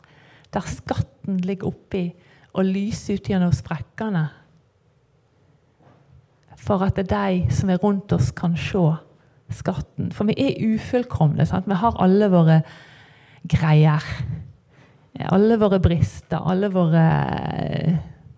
der 0.54 0.66
skatten 0.66 1.38
ligger 1.38 1.68
oppi 1.68 2.08
og 2.54 2.66
lyser 2.66 3.18
ut 3.18 3.30
gjennom 3.30 3.54
sprekkene. 3.54 4.26
For 6.58 6.84
at 6.84 6.98
det 6.98 7.12
er 7.12 7.44
de 7.44 7.54
som 7.54 7.70
er 7.70 7.82
rundt 7.84 8.12
oss, 8.16 8.32
kan 8.32 8.58
se 8.58 8.86
skatten. 9.54 10.12
For 10.16 10.28
vi 10.30 10.36
er 10.42 10.60
ufullkomne. 10.74 11.46
Sant? 11.48 11.68
Vi 11.70 11.78
har 11.80 11.98
alle 12.04 12.30
våre 12.34 12.62
greier. 13.48 14.04
Alle 15.34 15.58
våre 15.58 15.80
brister, 15.82 16.38
alle 16.46 16.70
våre 16.70 17.06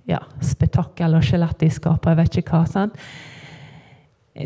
ja, 0.09 0.21
spetakkel 0.41 1.17
og 1.17 1.25
skjelett 1.25 1.59
de 1.59 1.69
skaper, 1.73 2.13
Jeg 2.13 2.19
vet 2.21 2.37
ikke 2.39 2.55
hva. 2.55 2.65
sant? 2.69 2.95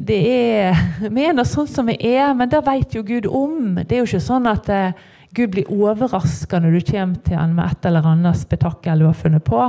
det 0.02 0.18
er, 0.26 0.78
Vi 1.12 1.26
er 1.28 1.36
nå 1.36 1.44
sånn 1.46 1.68
som 1.70 1.86
vi 1.86 1.98
er, 2.00 2.34
men 2.34 2.50
det 2.50 2.64
vet 2.66 2.96
jo 2.96 3.04
Gud 3.06 3.28
om. 3.30 3.76
Det 3.76 3.94
er 3.94 4.02
jo 4.02 4.10
ikke 4.10 4.24
sånn 4.26 4.48
at 4.50 4.70
eh, 4.74 4.96
Gud 5.34 5.54
blir 5.54 5.70
overraska 5.70 6.60
når 6.62 6.78
du 6.78 6.92
kommer 6.92 7.22
til 7.26 7.38
han 7.38 7.54
med 7.58 7.72
et 7.72 7.86
eller 7.90 8.08
annet 8.10 8.40
spetakkel 8.40 9.04
du 9.04 9.08
har 9.10 9.18
funnet 9.18 9.46
på. 9.46 9.62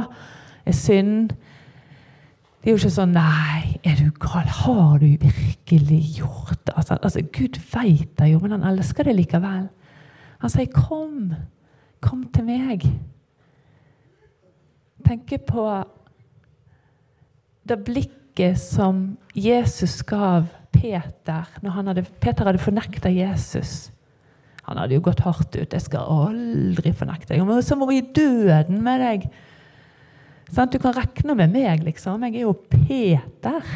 Er 0.64 0.76
synd. 0.76 1.34
Det 2.64 2.70
er 2.70 2.78
jo 2.78 2.80
ikke 2.80 2.94
sånn 2.94 3.10
Nei, 3.12 3.74
er 3.84 3.98
du 4.00 4.06
gal? 4.16 4.46
Har 4.64 4.94
du 5.02 5.18
virkelig 5.20 5.98
gjort 6.16 6.62
det? 6.64 6.72
Altså, 6.72 6.96
altså, 6.96 7.20
Gud 7.28 7.58
veit 7.74 8.14
det 8.16 8.30
jo, 8.30 8.38
men 8.40 8.54
han 8.56 8.64
elsker 8.70 9.04
det 9.04 9.12
likevel. 9.18 9.66
Han 10.40 10.50
sier, 10.50 10.70
'Kom. 10.72 11.34
Kom 12.00 12.24
til 12.32 12.44
meg.' 12.44 12.88
Tenk 15.04 15.28
på 15.46 15.84
det 17.68 17.84
blikket 17.84 18.58
som 18.58 19.18
Jesus 19.36 20.02
gav 20.02 20.48
Peter 20.72 21.44
når 21.60 21.70
hadde, 21.70 22.06
Peter 22.20 22.44
hadde 22.44 22.58
fornekta 22.58 23.12
Jesus. 23.12 23.92
Han 24.62 24.78
hadde 24.78 24.94
jo 24.94 25.04
gått 25.04 25.20
hardt 25.20 25.54
ut. 25.56 25.68
'Jeg 25.68 25.82
skal 25.82 26.00
aldri 26.00 26.92
fornekte 26.92 27.34
deg.' 27.34 27.62
Så 27.62 27.76
må 27.76 27.86
vi 27.86 27.98
i 27.98 28.12
døden 28.14 28.82
med 28.82 29.00
deg. 29.00 29.30
Sånn, 30.52 30.70
du 30.70 30.78
kan 30.82 30.94
regne 30.96 31.36
med 31.38 31.52
meg, 31.54 31.82
liksom. 31.86 32.22
Jeg 32.26 32.36
er 32.36 32.46
jo 32.46 32.54
Peter. 32.70 33.74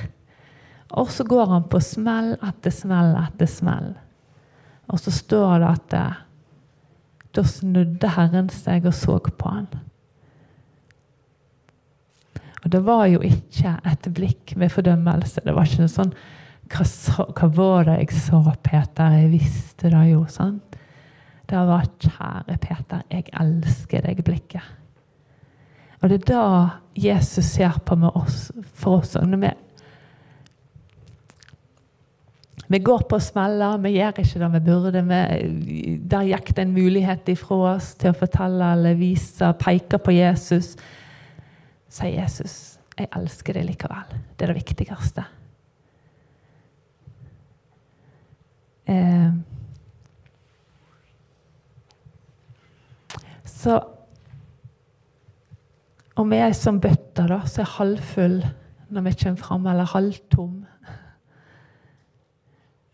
Og 0.98 1.10
så 1.12 1.24
går 1.28 1.50
han 1.52 1.66
på 1.68 1.80
smell 1.84 2.34
etter 2.44 2.72
smell 2.72 3.14
etter 3.20 3.50
smell. 3.50 3.92
Og 4.88 5.00
så 5.02 5.12
står 5.12 5.60
det 5.60 5.68
at 5.68 5.90
det 5.92 6.06
da 7.36 7.44
snudde 7.44 8.08
Herren 8.14 8.48
seg 8.50 8.88
og 8.88 8.96
så 8.96 9.18
på 9.20 9.52
han. 9.52 9.68
Og 12.64 12.72
det 12.72 12.80
var 12.86 13.04
jo 13.06 13.20
ikke 13.24 13.76
et 13.86 14.08
blikk 14.16 14.56
med 14.58 14.72
fordømmelse. 14.74 15.44
Det 15.44 15.54
var 15.54 15.68
ikke 15.68 15.84
noe 15.84 15.92
sånn 15.92 16.14
hva, 16.68 16.84
hva, 17.32 17.48
var 17.56 17.86
det 17.88 17.94
jeg 18.02 18.16
sa, 18.26 18.40
Peter? 18.64 19.14
Jeg 19.14 19.30
visste 19.32 19.92
det 19.92 20.02
jo. 20.10 20.24
sant? 20.28 20.76
Det 21.48 21.56
var 21.56 21.86
'Kjære 21.86 22.58
Peter, 22.60 23.02
jeg 23.10 23.24
elsker 23.32 24.02
deg'-blikket. 24.04 24.66
Og 25.98 26.10
det 26.10 26.20
er 26.20 26.28
da 26.30 26.42
Jesus 26.98 27.54
ser 27.56 27.80
på 27.84 27.96
med 27.98 28.14
oss, 28.14 28.50
for 28.74 29.00
oss. 29.00 29.16
Når 29.18 29.42
vi, 29.42 29.50
Vi 32.68 32.78
går 32.78 33.06
på 33.08 33.16
smeller, 33.20 33.78
vi 33.80 33.94
gjør 33.94 34.18
ikke 34.20 34.40
det 34.42 34.48
vi 34.52 34.60
burde. 34.66 35.02
Vi, 35.08 35.92
der 36.04 36.26
gikk 36.28 36.50
det 36.52 36.66
en 36.66 36.74
mulighet 36.76 37.30
ifra 37.32 37.56
oss 37.70 37.94
til 37.96 38.12
å 38.12 38.18
fortelle 38.18 38.72
eller 38.74 38.98
vise, 38.98 39.48
peke 39.56 39.96
på 39.96 40.12
Jesus. 40.12 40.74
Sier 41.88 42.20
Jesus, 42.20 42.78
'Jeg 42.98 43.08
elsker 43.16 43.54
deg 43.54 43.64
likevel'. 43.70 44.20
Det 44.36 44.44
er 44.48 44.52
det 44.52 44.60
viktigste. 44.68 45.24
Eh, 48.86 49.32
så 53.44 53.80
om 56.18 56.32
vi 56.32 56.40
er 56.42 56.54
som 56.56 56.80
bøtter 56.82 57.28
da, 57.30 57.42
så 57.46 57.62
er 57.62 57.76
halvfull 57.76 58.40
når 58.88 59.04
vi 59.06 59.18
kommer 59.22 59.42
fram, 59.42 59.66
eller 59.70 59.88
halvtom 59.92 60.64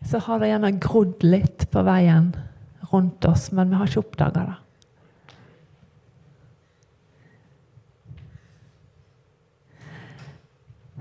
så 0.05 0.21
har 0.27 0.41
det 0.41 0.51
gjerne 0.51 0.75
grodd 0.83 1.25
litt 1.25 1.65
på 1.73 1.83
veien 1.87 2.29
rundt 2.93 3.25
oss, 3.29 3.49
men 3.57 3.71
vi 3.71 3.81
har 3.81 3.89
ikke 3.89 4.05
oppdaga 4.05 4.45
det. 4.51 4.59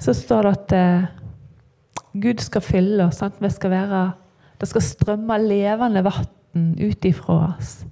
Så 0.03 0.15
står 0.17 0.47
det 0.47 0.53
at 0.57 0.73
eh, 0.75 1.11
Gud 2.23 2.41
skal 2.43 2.63
fylle 2.65 3.05
oss. 3.05 3.21
Sant? 3.21 3.37
Skal 3.53 3.71
være, 3.71 4.01
det 4.59 4.67
skal 4.67 4.83
strømme 4.83 5.37
levende 5.39 6.03
vann 6.03 6.73
ut 6.79 7.07
ifra 7.07 7.37
oss. 7.53 7.83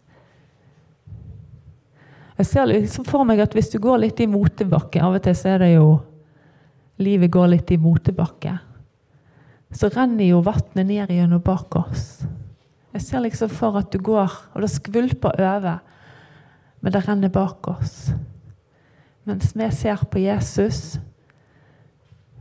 Jeg 2.41 2.49
ser 2.49 2.67
liksom 2.71 3.05
for 3.05 3.27
meg 3.27 3.43
at 3.43 3.53
hvis 3.53 3.69
du 3.69 3.77
går 3.81 4.01
litt 4.01 4.19
i 4.23 4.29
motebakke 4.29 5.01
Av 5.03 5.13
og 5.13 5.21
til 5.21 5.35
så 5.37 5.53
er 5.53 5.63
det 5.65 5.71
jo 5.75 5.87
Livet 7.01 7.31
går 7.33 7.51
litt 7.53 7.71
i 7.73 7.79
motebakke 7.81 8.55
så 9.71 9.89
renner 9.89 10.27
jo 10.27 10.41
vannet 10.43 10.83
ned 10.87 11.11
gjennom 11.11 11.41
bak 11.43 11.75
oss. 11.79 12.21
Jeg 12.91 13.05
ser 13.05 13.23
liksom 13.23 13.51
for 13.55 13.77
at 13.79 13.91
du 13.93 14.01
går, 14.03 14.33
og 14.51 14.63
det 14.63 14.71
skvulper 14.73 15.39
over, 15.39 15.79
men 16.81 16.93
det 16.93 17.03
renner 17.05 17.31
bak 17.31 17.69
oss. 17.71 18.11
Mens 19.23 19.53
vi 19.55 19.69
ser 19.71 20.03
på 20.11 20.19
Jesus, 20.19 20.99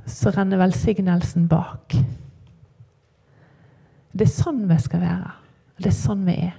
så 0.06 0.32
renner 0.34 0.58
velsignelsen 0.58 1.46
bak. 1.50 1.94
Det 4.10 4.26
er 4.26 4.32
sånn 4.32 4.64
vi 4.66 4.80
skal 4.82 5.04
være. 5.04 5.34
Det 5.78 5.92
er 5.92 5.96
sånn 5.96 6.26
vi 6.26 6.34
er. 6.48 6.56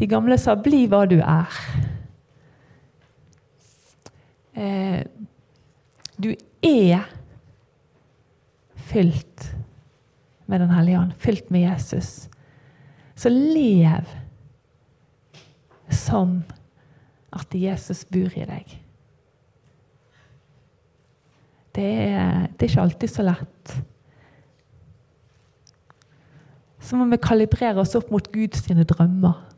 De 0.00 0.06
gamle 0.08 0.38
sa 0.38 0.54
'bli 0.56 0.86
hva 0.88 1.04
du 1.04 1.18
er'. 1.20 1.56
Eh, 4.56 5.04
du 6.22 6.34
er 6.62 7.04
fylt 8.74 9.56
med 10.46 10.60
Den 10.60 10.70
hellige 10.70 10.98
ånd, 10.98 11.12
fylt 11.18 11.50
med 11.50 11.60
Jesus. 11.60 12.28
Så 13.14 13.28
lev 13.28 14.08
som 15.90 16.42
at 17.32 17.54
Jesus 17.54 18.04
bor 18.04 18.32
i 18.34 18.46
deg. 18.48 18.72
Det 21.74 21.84
er, 21.84 22.48
det 22.48 22.62
er 22.62 22.68
ikke 22.68 22.82
alltid 22.82 23.12
så 23.12 23.22
lett. 23.22 23.76
Så 26.80 26.96
må 26.96 27.06
vi 27.12 27.20
kalibrere 27.22 27.78
oss 27.84 27.94
opp 27.94 28.10
mot 28.10 28.32
Guds 28.32 28.64
drømmer. 28.64 29.49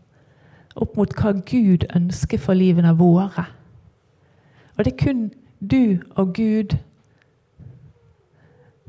Opp 0.77 0.97
mot 0.97 1.13
hva 1.19 1.33
Gud 1.33 1.85
ønsker 1.97 2.41
for 2.41 2.57
livene 2.57 2.95
våre. 2.97 3.45
Og 4.77 4.85
det 4.85 4.95
er 4.95 5.05
kun 5.05 5.27
du 5.61 6.01
og 6.17 6.35
Gud 6.35 6.77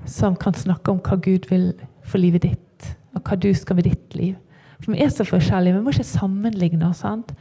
som 0.06 0.36
kan 0.36 0.54
snakke 0.54 0.92
om 0.92 1.02
hva 1.04 1.18
Gud 1.22 1.48
vil 1.50 1.74
for 2.04 2.20
livet 2.20 2.44
ditt, 2.44 2.96
og 3.16 3.24
hva 3.24 3.38
du 3.40 3.52
skal 3.56 3.78
med 3.80 3.88
ditt 3.88 4.16
liv. 4.16 4.36
For 4.82 4.92
Vi 4.92 5.04
er 5.04 5.10
så 5.10 5.24
forskjellige. 5.24 5.78
Vi 5.78 5.84
må 5.84 5.94
ikke 5.94 6.04
sammenligne 6.04 6.94
sant? 6.94 7.32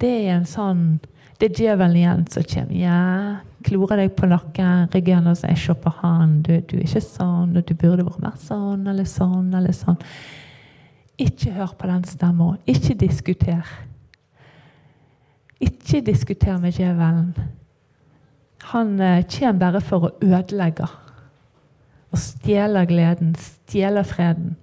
Det 0.00 0.10
er 0.26 0.36
en 0.38 0.46
sånn 0.48 1.00
Det 1.40 1.48
er 1.48 1.56
djevelen 1.56 1.96
igjen 1.96 2.26
som 2.28 2.44
kommer. 2.44 2.74
Ja, 2.76 3.38
klorer 3.64 3.96
deg 3.96 4.10
på 4.12 4.26
nakken, 4.28 4.90
ryggen 4.92 5.26
og 5.26 5.38
sier 5.40 5.56
'Se 5.56 5.72
på 5.72 5.90
han, 6.02 6.42
du, 6.42 6.60
du, 6.60 6.76
er 6.76 6.84
ikke 6.84 7.00
sånn, 7.00 7.56
og 7.56 7.64
du 7.64 7.72
burde 7.74 8.04
vært 8.04 8.20
mer 8.20 8.36
sånn 8.36 8.86
eller 8.86 9.04
sånn 9.04 9.54
eller 9.54 9.72
sånn'. 9.72 9.96
Ikke 11.20 11.52
hør 11.52 11.74
på 11.78 11.88
den 11.90 12.04
stemmen. 12.08 12.56
Ikke 12.66 12.94
diskuter. 12.94 13.66
Ikke 15.60 16.00
diskuter 16.06 16.58
med 16.58 16.72
djevelen. 16.72 17.34
Han 18.72 19.00
eh, 19.00 19.24
kommer 19.28 19.58
bare 19.58 19.80
for 19.80 20.08
å 20.08 20.12
ødelegge 20.22 20.88
og 22.10 22.18
stjeler 22.18 22.88
gleden, 22.90 23.34
stjeler 23.38 24.02
freden. 24.02 24.56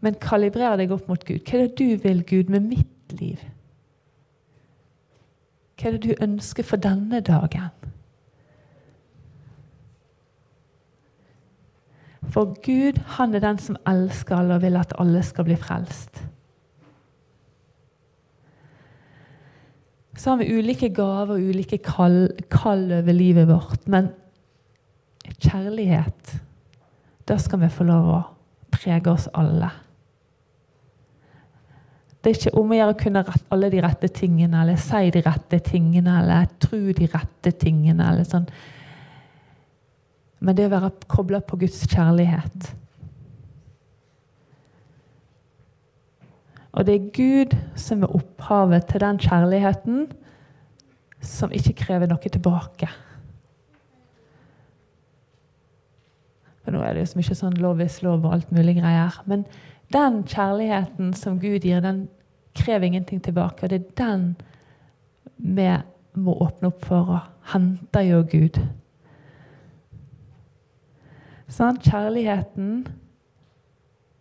Men 0.00 0.16
kalibrer 0.22 0.78
deg 0.80 0.94
opp 0.94 1.10
mot 1.10 1.24
Gud. 1.28 1.42
Hva 1.44 1.58
er 1.58 1.66
det 1.68 1.78
du 1.78 2.00
vil, 2.02 2.24
Gud, 2.26 2.50
med 2.50 2.70
mitt 2.72 3.14
liv? 3.20 3.42
Hva 5.76 5.90
er 5.90 5.98
det 5.98 6.08
du 6.08 6.24
ønsker 6.24 6.66
for 6.66 6.80
denne 6.80 7.20
dagen? 7.20 7.81
For 12.32 12.54
Gud, 12.64 12.98
han 13.18 13.34
er 13.36 13.44
den 13.44 13.58
som 13.60 13.76
elsker 13.88 14.38
alle 14.38 14.56
og 14.56 14.64
vil 14.64 14.78
at 14.80 14.94
alle 15.00 15.20
skal 15.26 15.44
bli 15.48 15.56
frelst. 15.60 16.22
Så 20.16 20.30
har 20.30 20.40
vi 20.40 20.52
ulike 20.54 20.88
gaver 20.94 21.36
og 21.36 21.52
ulike 21.52 21.78
kall, 21.84 22.26
kall 22.52 22.86
over 23.00 23.12
livet 23.16 23.48
vårt. 23.48 23.84
Men 23.90 24.10
kjærlighet, 25.42 26.36
da 27.28 27.38
skal 27.40 27.64
vi 27.64 27.72
få 27.72 27.84
lov 27.88 28.10
å 28.12 28.20
prege 28.72 29.12
oss 29.12 29.28
alle. 29.36 29.70
Det 32.22 32.30
er 32.30 32.38
ikke 32.38 32.58
om 32.60 32.70
å 32.70 32.76
gjøre 32.76 32.94
å 32.94 33.00
kunne 33.00 33.24
rette 33.26 33.48
alle 33.52 33.70
de 33.72 33.80
rette 33.82 34.08
tingene, 34.14 34.60
eller 34.62 34.78
si 34.78 35.08
de 35.10 35.24
rette 35.26 35.58
tingene, 35.66 36.20
eller 36.22 36.52
tro 36.62 36.80
de 36.94 37.08
rette 37.10 37.50
tingene. 37.58 38.12
eller 38.12 38.24
sånn. 38.28 38.46
Men 40.42 40.58
det 40.58 40.66
å 40.66 40.72
være 40.72 40.90
kobla 41.10 41.38
på 41.46 41.60
Guds 41.60 41.84
kjærlighet. 41.86 42.72
Og 46.72 46.86
det 46.88 46.94
er 46.96 47.10
Gud 47.14 47.56
som 47.78 48.02
er 48.02 48.14
opphavet 48.16 48.88
til 48.90 49.02
den 49.04 49.20
kjærligheten 49.22 50.06
som 51.22 51.52
ikke 51.54 51.76
krever 51.84 52.10
noe 52.10 52.32
tilbake. 52.32 52.88
For 56.62 56.74
nå 56.74 56.82
er 56.82 56.94
det 56.94 57.04
jo 57.04 57.12
så 57.12 57.20
mye 57.20 57.38
sånn 57.38 57.60
lov 57.62 57.82
is 57.84 58.00
lov 58.02 58.24
og 58.24 58.38
alt 58.38 58.52
mulig 58.54 58.78
greier. 58.80 59.18
Men 59.30 59.44
den 59.92 60.22
kjærligheten 60.24 61.12
som 61.18 61.38
Gud 61.42 61.66
gir, 61.66 61.82
den 61.84 62.06
krever 62.56 62.88
ingenting 62.88 63.20
tilbake. 63.22 63.66
Og 63.66 63.72
det 63.72 63.82
er 63.82 63.96
den 64.00 64.28
vi 65.36 65.68
må 66.22 66.36
åpne 66.44 66.70
opp 66.70 66.86
for 66.86 67.16
å 67.16 67.20
hente 67.52 68.04
jo 68.06 68.22
Gud. 68.30 68.58
Sånn, 71.52 71.76
kjærligheten 71.84 72.86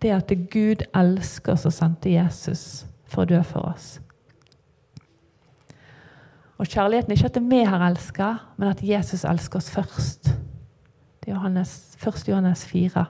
det 0.03 0.11
at 0.11 0.31
Gud 0.51 0.83
elsker 0.97 1.53
oss 1.53 1.67
og 1.69 1.75
sendte 1.75 2.11
Jesus 2.11 2.63
for 3.07 3.23
å 3.23 3.29
dø 3.29 3.39
for 3.45 3.69
oss. 3.71 3.99
Og 6.61 6.67
kjærligheten 6.69 7.13
er 7.13 7.17
ikke 7.17 7.31
at 7.31 7.39
vi 7.53 7.61
har 7.65 7.87
elska, 7.87 8.33
men 8.59 8.73
at 8.73 8.83
Jesus 8.85 9.23
elsker 9.25 9.61
oss 9.61 9.71
først. 9.73 10.33
Det 11.21 11.31
er 11.31 11.37
Johannes, 11.37 11.95
1. 12.01 12.27
Johannes 12.27 12.65
4. 12.69 13.07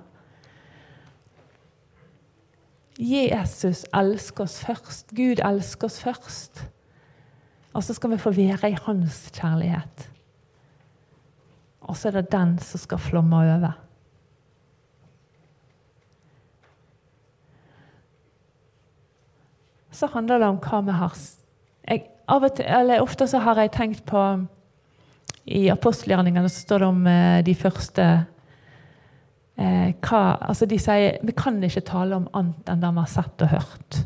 Jesus 3.02 3.86
elsker 3.98 4.46
oss 4.46 4.62
først. 4.62 5.12
Gud 5.18 5.42
elsker 5.44 5.90
oss 5.90 6.00
først. 6.04 6.66
Og 7.74 7.84
så 7.84 7.96
skal 7.98 8.14
vi 8.14 8.22
få 8.22 8.36
være 8.36 8.72
i 8.72 8.82
hans 8.86 9.30
kjærlighet. 9.34 10.10
Og 11.82 11.98
så 11.98 12.12
er 12.12 12.20
det 12.20 12.32
den 12.36 12.60
som 12.62 12.80
skal 12.84 13.02
flomme 13.02 13.36
over. 13.42 13.80
Så 19.92 20.10
handler 20.14 20.40
det 20.40 20.50
om 20.50 20.60
hva 20.64 20.82
vi 20.88 20.98
har 20.98 21.16
jeg, 21.88 22.04
til, 22.56 22.92
Ofte 23.02 23.28
så 23.28 23.42
har 23.44 23.60
jeg 23.60 23.74
tenkt 23.76 24.04
på 24.08 24.22
I 25.52 25.66
apostelgjerningene 25.74 26.50
så 26.50 26.64
står 26.64 26.84
det 26.84 26.88
om 26.88 27.02
eh, 27.10 27.40
de 27.46 27.56
første 27.58 28.06
eh, 29.58 29.90
hva, 29.98 30.22
altså 30.38 30.68
De 30.70 30.80
sier 30.80 31.20
vi 31.26 31.36
kan 31.36 31.60
ikke 31.64 31.84
tale 31.90 32.22
om 32.22 32.30
annet 32.38 32.72
enn 32.72 32.84
det 32.84 32.94
vi 32.94 33.04
har 33.04 33.12
sett 33.12 33.44
og 33.44 33.52
hørt. 33.52 34.00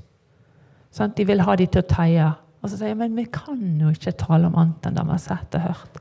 Sånn, 0.95 1.13
de 1.15 1.27
vil 1.27 1.43
ha 1.43 1.55
de 1.59 1.67
til 1.67 1.83
å 1.83 1.89
teie. 1.89 2.29
Og 2.63 2.71
så 2.71 2.79
sier 2.79 2.93
jeg 2.93 2.99
men 3.01 3.17
vi 3.17 3.27
kan 3.29 3.59
jo 3.81 3.91
ikke 3.91 4.15
tale 4.17 4.47
om 4.47 4.55
annet 4.57 4.87
enn 4.87 4.97
det 4.97 5.03
vi 5.05 5.13
har 5.13 5.25
sett 5.25 5.59
og 5.59 5.67
hørt. 5.67 5.99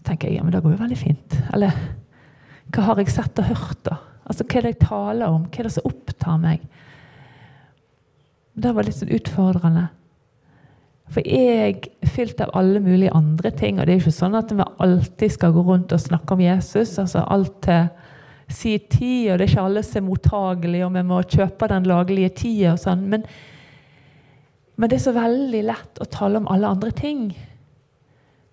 Så 0.00 0.08
tenker 0.10 0.28
jeg 0.28 0.40
ja, 0.40 0.44
men 0.44 0.52
det 0.52 0.64
går 0.64 0.74
jo 0.74 0.82
veldig 0.82 0.98
fint. 1.00 1.38
Eller 1.54 1.78
hva 2.74 2.90
har 2.90 3.00
jeg 3.00 3.14
sett 3.14 3.38
og 3.40 3.48
hørt, 3.48 3.80
da? 3.86 4.00
Altså, 4.26 4.42
Hva 4.42 4.58
er 4.58 4.66
det 4.66 4.72
jeg 4.74 4.82
taler 4.82 5.30
om? 5.30 5.46
Hva 5.46 5.62
er 5.62 5.68
det 5.68 5.76
som 5.76 5.86
opptar 5.86 6.40
meg? 6.42 6.66
Det 8.56 8.72
var 8.72 8.86
litt 8.86 8.96
sånn 8.96 9.12
utfordrende. 9.12 9.88
For 11.12 11.22
jeg 11.22 11.76
er 11.76 12.10
fylt 12.10 12.40
av 12.42 12.54
alle 12.58 12.80
mulige 12.82 13.14
andre 13.14 13.52
ting. 13.54 13.78
Og 13.78 13.86
det 13.86 13.94
er 13.94 14.00
ikke 14.00 14.16
sånn 14.16 14.34
at 14.38 14.50
vi 14.50 14.64
alltid 14.64 15.34
skal 15.34 15.54
gå 15.54 15.62
rundt 15.66 15.94
og 15.94 16.02
snakke 16.02 16.34
om 16.34 16.42
Jesus. 16.42 16.98
altså 16.98 17.22
alt 17.28 17.60
til 17.66 17.88
si 18.48 18.76
tid, 18.78 19.32
og 19.32 19.38
det 19.38 19.46
er 19.46 19.50
ikke 19.50 19.66
alle 19.66 19.82
som 19.82 19.98
er 20.00 20.06
mottagelige, 20.06 20.86
og 20.86 20.94
vi 20.94 21.02
må 21.06 21.20
kjøpe 21.26 21.68
den 21.70 21.88
laglige 21.90 22.34
tida 22.42 22.74
og 22.76 22.82
sånn. 22.82 23.02
Men, 23.10 23.24
men, 24.76 24.90
det 24.90 25.00
er 25.00 25.06
så 25.08 25.14
veldig 25.16 25.62
lett 25.66 26.00
å 26.02 26.06
tale 26.10 26.38
om 26.38 26.46
alle 26.52 26.70
andre 26.76 26.92
ting. 26.94 27.30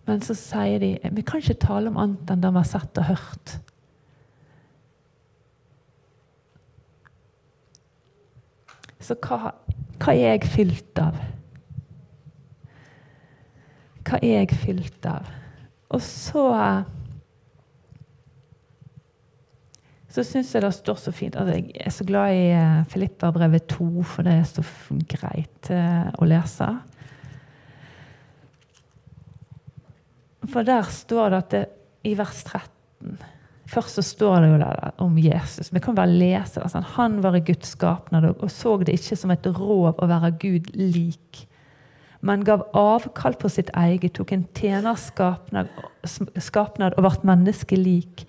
Men 0.10 0.24
så 0.26 0.36
sier 0.36 0.82
de 0.82 0.96
vi 1.14 1.26
kan 1.26 1.44
ikke 1.44 1.62
tale 1.62 1.92
om 1.92 2.00
annet 2.02 2.34
enn 2.34 2.42
det 2.44 2.52
vi 2.52 2.62
har 2.64 2.72
sett 2.72 3.00
og 3.00 3.12
hørt. 3.12 3.56
Så 9.04 9.16
hva, 9.20 9.54
hva 10.02 10.16
er 10.16 10.34
jeg 10.34 10.50
fylt 10.52 11.00
av? 11.02 11.20
Hva 14.04 14.20
er 14.20 14.44
jeg 14.44 14.58
fylt 14.64 15.08
av? 15.08 15.30
Og 15.94 16.02
så 16.02 16.48
så 20.14 20.22
syns 20.22 20.52
jeg 20.54 20.62
det 20.62 20.70
står 20.76 20.98
så 21.02 21.12
fint 21.16 21.36
altså 21.40 21.56
Jeg 21.58 21.72
er 21.88 21.94
så 21.94 22.06
glad 22.06 22.36
i 22.38 22.50
eh, 22.54 22.82
Filippa-brevet 22.92 23.66
2, 23.72 23.88
for 24.06 24.28
det 24.28 24.36
er 24.38 24.44
så 24.46 24.64
greit 25.10 25.70
eh, 25.74 26.12
å 26.22 26.28
lese. 26.30 26.68
For 30.52 30.68
der 30.68 30.86
står 30.94 31.34
det 31.34 31.40
at 31.40 31.56
det, 31.56 31.64
i 32.06 32.14
vers 32.20 32.44
13 32.46 33.33
Først 33.74 33.98
så 33.98 34.04
står 34.06 34.44
det 34.44 34.52
jo 34.52 34.60
der 34.62 34.92
om 35.02 35.16
Jesus. 35.18 35.72
Vi 35.74 35.82
kan 35.82 35.96
bare 35.98 36.12
lese 36.12 36.62
det. 36.62 36.70
Sånn. 36.70 36.86
Han 36.96 37.22
var 37.26 37.38
i 37.38 37.42
Guds 37.46 37.74
skapnad 37.74 38.28
og 38.34 38.46
så 38.54 38.78
det 38.86 39.00
ikke 39.00 39.18
som 39.18 39.34
et 39.34 39.50
rov 39.50 39.98
å 39.98 40.10
være 40.10 40.36
Gud 40.42 40.70
lik 40.78 41.48
men 42.24 42.46
gav 42.48 42.62
avkall 42.72 43.36
på 43.36 43.50
sitt 43.52 43.68
eget, 43.76 44.14
tok 44.16 44.32
en 44.32 44.46
tjenerskapnad 44.56 45.68
skapnad 46.40 46.96
og 46.96 47.04
ble 47.04 47.28
menneskelik. 47.28 48.24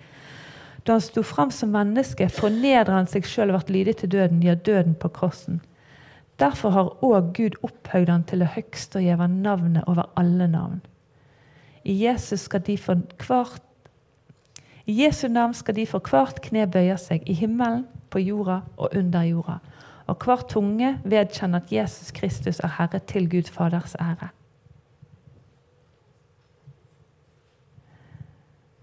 Da 0.83 0.97
han 0.97 1.03
sto 1.03 1.23
fram 1.23 1.51
som 1.55 1.71
menneske, 1.71 2.27
fornedra 2.27 2.99
han 2.99 3.07
seg 3.07 3.27
sjøl 3.29 3.53
og 3.53 3.63
ble 3.63 3.77
lydig 3.79 3.95
til 4.01 4.11
døden, 4.11 4.43
ja, 4.43 4.57
døden 4.59 4.97
på 4.99 5.13
krossen. 5.15 5.61
Derfor 6.43 6.75
har 6.75 6.91
òg 7.07 7.31
Gud 7.37 7.55
opphøyd 7.63 8.11
han 8.11 8.27
til 8.27 8.43
det 8.43 8.51
høgste 8.57 8.99
og 8.99 9.07
gjeve 9.07 9.29
navnet 9.31 9.87
over 9.87 10.11
alle 10.19 10.49
navn. 10.51 10.83
I 11.87 11.95
Jesus 12.03 12.49
skal 12.49 12.65
de 12.67 12.75
for 12.81 12.99
hvert 13.23 13.63
i 14.85 15.03
Jesu 15.03 15.27
navn 15.27 15.53
skal 15.53 15.75
de 15.75 15.87
for 15.89 15.99
hvert 15.99 16.41
kne 16.45 16.67
bøye 16.69 16.97
seg, 17.01 17.23
i 17.25 17.33
himmelen, 17.33 17.87
på 18.09 18.21
jorda 18.21 18.61
og 18.77 18.93
under 18.95 19.23
jorda 19.25 19.59
og 20.05 20.21
hver 20.21 20.45
tunge 20.49 20.95
vedkjenner 21.05 21.63
at 21.63 21.71
Jesus 21.73 22.13
Kristus 22.13 22.61
er 22.63 22.73
Herre 22.77 23.01
til 23.09 23.29
Gud 23.29 23.49
Faders 23.51 23.95
ære. 23.97 24.29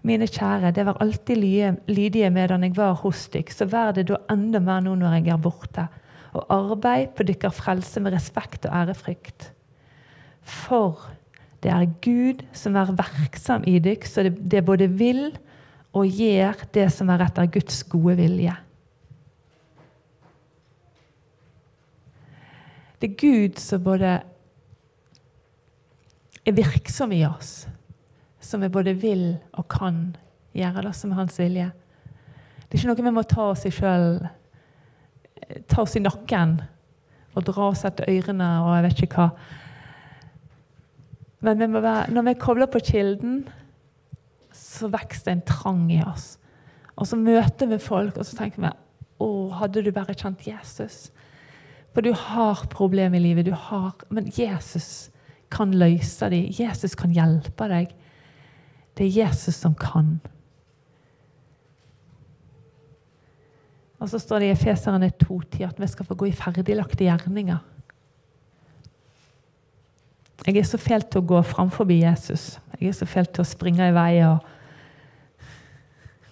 Mine 0.03 0.27
kjære, 0.27 0.73
det 0.75 0.83
var 0.85 0.99
alltid 0.99 1.39
lydige 1.87 2.29
medan 2.29 2.63
jeg 2.63 2.75
var 2.75 2.97
hos 3.05 3.29
dykk, 3.31 3.53
så 3.55 3.65
vær 3.71 3.93
det 3.95 4.09
da 4.09 4.19
enda 4.31 4.59
mer 4.59 4.83
nå 4.83 4.97
når 4.99 5.15
jeg 5.15 5.31
er 5.31 5.39
borte, 5.39 5.87
og 6.33 6.49
arbeid 6.51 7.13
på 7.15 7.23
dykker 7.23 7.53
frelse 7.55 8.01
med 8.03 8.11
respekt 8.11 8.65
og 8.65 8.75
ærefrykt. 8.75 9.53
For 10.41 11.07
det 11.63 11.71
er 11.71 11.87
Gud 12.03 12.43
som 12.51 12.75
er 12.75 12.91
verksam 12.91 13.63
i 13.63 13.77
dykk, 13.79 14.05
så 14.05 14.27
det, 14.27 14.35
det 14.51 14.65
både 14.65 14.89
vil 14.91 15.29
og 15.93 16.09
gjør 16.09 16.65
det 16.73 16.87
som 16.93 17.11
er 17.13 17.21
etter 17.27 17.49
Guds 17.53 17.83
gode 17.89 18.15
vilje. 18.17 18.55
Det 22.97 23.09
er 23.11 23.19
Gud 23.19 23.59
som 23.59 23.83
både 23.83 24.11
er 26.43 26.55
virksom 26.55 27.11
i 27.15 27.23
oss, 27.27 27.65
som 28.39 28.63
vi 28.63 28.71
både 28.71 28.95
vil 28.99 29.25
og 29.53 29.67
kan 29.71 30.13
gjøre 30.55 30.85
det 30.87 30.93
som 30.97 31.11
er 31.11 31.21
hans 31.21 31.39
vilje. 31.39 31.69
Det 32.63 32.77
er 32.77 32.81
ikke 32.81 32.89
noe 32.89 33.05
vi 33.05 33.15
må 33.19 33.25
ta 33.27 33.49
oss 33.51 33.65
i 33.67 33.73
sjøl, 33.73 34.23
ta 35.69 35.83
oss 35.83 35.97
i 35.99 36.03
nakken 36.03 36.57
og 37.33 37.45
dra 37.45 37.69
oss 37.69 37.83
etter 37.85 38.09
ørene 38.09 38.49
og 38.63 38.71
jeg 38.77 38.85
vet 38.87 39.03
ikke 39.05 39.19
hva. 39.19 39.27
Men 41.43 41.59
vi 41.59 41.67
være, 41.75 42.07
når 42.15 42.27
vi 42.29 42.39
kobler 42.39 42.71
på 42.71 42.81
kilden, 42.87 43.43
så 44.53 44.89
vokser 44.93 45.27
det 45.27 45.35
en 45.37 45.45
trang 45.49 45.83
i 45.91 46.01
oss. 46.05 46.37
Og 46.93 47.09
så 47.09 47.17
møter 47.17 47.69
vi 47.71 47.79
folk, 47.81 48.17
og 48.17 48.27
så 48.27 48.37
tenker 48.37 48.61
vi 48.63 48.71
å, 49.23 49.29
hadde 49.57 49.83
du 49.85 49.91
bare 49.95 50.15
kjent 50.17 50.45
Jesus? 50.45 51.07
For 51.93 52.05
du 52.05 52.13
har 52.17 52.65
problemer 52.73 53.19
i 53.19 53.23
livet, 53.23 53.47
du 53.49 53.53
har, 53.57 53.93
men 54.13 54.29
Jesus 54.33 55.09
kan 55.53 55.73
løse 55.77 56.29
dem. 56.33 56.49
Jesus 56.53 56.95
kan 56.97 57.13
hjelpe 57.13 57.67
deg. 57.69 57.91
Det 58.97 59.05
er 59.05 59.19
Jesus 59.23 59.59
som 59.61 59.75
kan. 59.77 60.17
Og 64.01 64.09
så 64.11 64.19
står 64.19 64.41
det 64.41 64.47
i 64.49 64.55
Efeserne 64.55 65.11
2.10 65.21 65.67
at 65.69 65.77
vi 65.79 65.87
skal 65.87 66.07
få 66.09 66.17
gå 66.19 66.27
i 66.27 66.35
ferdiglagte 66.35 67.05
gjerninger. 67.05 67.61
Jeg 70.43 70.57
er 70.59 70.65
så 70.67 70.77
fæl 70.77 71.05
til 71.07 71.21
å 71.21 71.27
gå 71.27 71.39
framfor 71.47 71.87
Jesus. 71.91 72.59
Jeg 72.79 72.89
er 72.89 72.97
så 72.97 73.05
fæl 73.07 73.29
til 73.31 73.45
å 73.45 73.47
springe 73.47 73.87
i 73.87 73.95
vei 73.95 74.23
og 74.27 74.43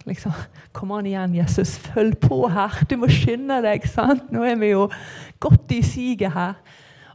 liksom, 0.06 0.34
Kom 0.76 0.92
an 0.96 1.08
igjen, 1.08 1.36
Jesus. 1.36 1.76
Følg 1.84 2.16
på 2.24 2.46
her. 2.52 2.84
Du 2.88 2.96
må 3.00 3.10
skynde 3.12 3.62
deg. 3.64 3.84
sant? 3.92 4.30
Nå 4.32 4.44
er 4.48 4.56
vi 4.60 4.72
jo 4.72 4.86
godt 5.44 5.72
i 5.76 5.82
siget 5.84 6.32
her. 6.32 6.56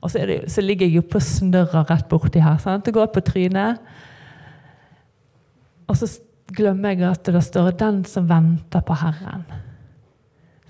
Og 0.04 0.12
så, 0.12 0.26
det, 0.28 0.42
så, 0.52 0.60
ligger 0.60 0.86
jeg 0.86 0.98
jo 1.00 1.06
på 1.08 1.20
snørra 1.24 1.86
rett 1.88 2.08
borti 2.08 2.42
her. 2.44 2.58
sant? 2.60 2.84
Det 2.84 2.94
går 2.94 3.08
på 3.14 3.24
trynet. 3.24 3.80
Og 5.88 5.96
så 5.96 6.10
glemmer 6.56 6.92
jeg 6.92 7.08
at 7.08 7.32
det 7.32 7.42
står 7.42 7.70
'den 7.72 8.04
som 8.04 8.28
venter 8.28 8.80
på 8.80 8.94
Herren'. 8.94 9.46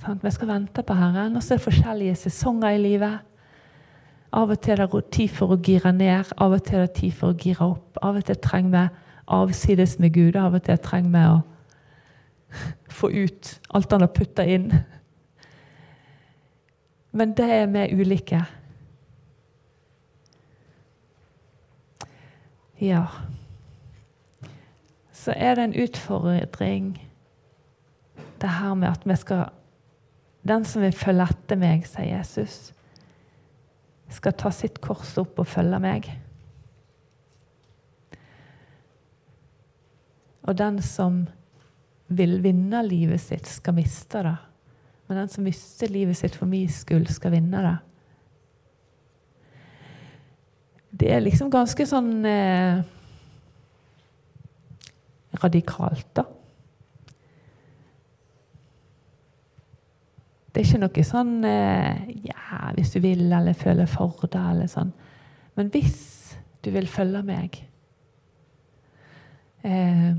Sant? 0.04 0.24
Vi 0.24 0.30
skal 0.30 0.48
vente 0.48 0.82
på 0.82 0.94
Herren. 0.94 1.36
Og 1.36 1.42
så 1.42 1.54
er 1.54 1.58
det 1.58 1.64
forskjellige 1.64 2.14
sesonger 2.14 2.68
i 2.68 2.78
livet. 2.78 3.18
Av 4.36 4.50
og 4.52 4.60
til 4.60 4.76
er 4.76 4.90
det 4.92 5.04
tid 5.16 5.32
for 5.32 5.54
å 5.54 5.60
gire 5.64 5.92
ned, 5.96 6.32
av 6.36 6.52
og 6.52 6.64
til 6.66 6.82
er 6.82 6.86
det 6.86 6.98
tid 6.98 7.14
for 7.16 7.32
å 7.32 7.38
gire 7.40 7.70
opp. 7.72 8.00
Av 8.04 8.18
og 8.18 8.26
til 8.28 8.36
trenger 8.44 8.74
vi 8.74 8.82
avsides 9.32 9.96
med 10.02 10.12
Gud, 10.12 10.36
av 10.36 10.58
og 10.58 10.66
til 10.66 10.78
trenger 10.84 11.14
vi 11.14 11.22
å 11.30 11.38
få 12.98 13.10
ut 13.14 13.54
alt 13.74 13.96
han 13.96 14.04
har 14.04 14.12
putta 14.12 14.44
inn. 14.44 14.68
Men 17.16 17.32
det 17.32 17.48
er 17.48 17.66
vi 17.72 17.88
ulike. 17.96 18.42
Ja. 22.80 23.06
Så 25.12 25.32
er 25.36 25.56
det 25.56 25.64
en 25.64 25.78
utfordring, 25.80 27.08
det 28.40 28.48
her 28.48 28.74
med 28.74 28.88
at 28.88 29.06
vi 29.06 29.16
skal 29.16 29.44
Den 30.46 30.64
som 30.64 30.82
vil 30.82 30.92
følge 30.92 31.24
etter 31.26 31.58
meg, 31.58 31.88
sier 31.90 32.06
Jesus, 32.06 32.75
skal 34.12 34.36
ta 34.38 34.52
sitt 34.54 34.80
kors 34.84 35.16
opp 35.20 35.40
og 35.42 35.48
følge 35.50 35.80
meg. 35.82 36.08
Og 40.46 40.54
den 40.58 40.78
som 40.84 41.24
vil 42.06 42.38
vinne 42.44 42.84
livet 42.86 43.20
sitt, 43.20 43.48
skal 43.50 43.74
miste 43.74 44.22
det. 44.22 44.36
Men 45.06 45.22
den 45.22 45.30
som 45.30 45.46
mister 45.46 45.90
livet 45.90 46.18
sitt 46.18 46.36
for 46.38 46.50
min 46.50 46.70
skyld, 46.70 47.08
skal 47.10 47.34
vinne 47.34 47.62
det. 47.64 47.76
Det 50.96 51.10
er 51.12 51.20
liksom 51.20 51.50
ganske 51.52 51.84
sånn 51.86 52.24
eh, 52.24 52.78
radikalt, 55.42 56.08
da. 56.16 56.24
Det 60.56 60.62
er 60.62 60.68
ikke 60.70 60.78
noe 60.80 61.02
sånn 61.04 61.32
eh, 61.44 61.98
Ja, 62.24 62.70
hvis 62.72 62.94
du 62.94 63.02
vil, 63.04 63.26
eller 63.28 63.52
føler 63.52 63.84
for 63.92 64.24
det, 64.24 64.40
eller 64.40 64.70
sånn. 64.72 64.88
Men 65.52 65.68
hvis 65.74 65.98
du 66.64 66.70
vil 66.72 66.88
følge 66.88 67.20
meg 67.28 67.58
eh, 69.68 70.14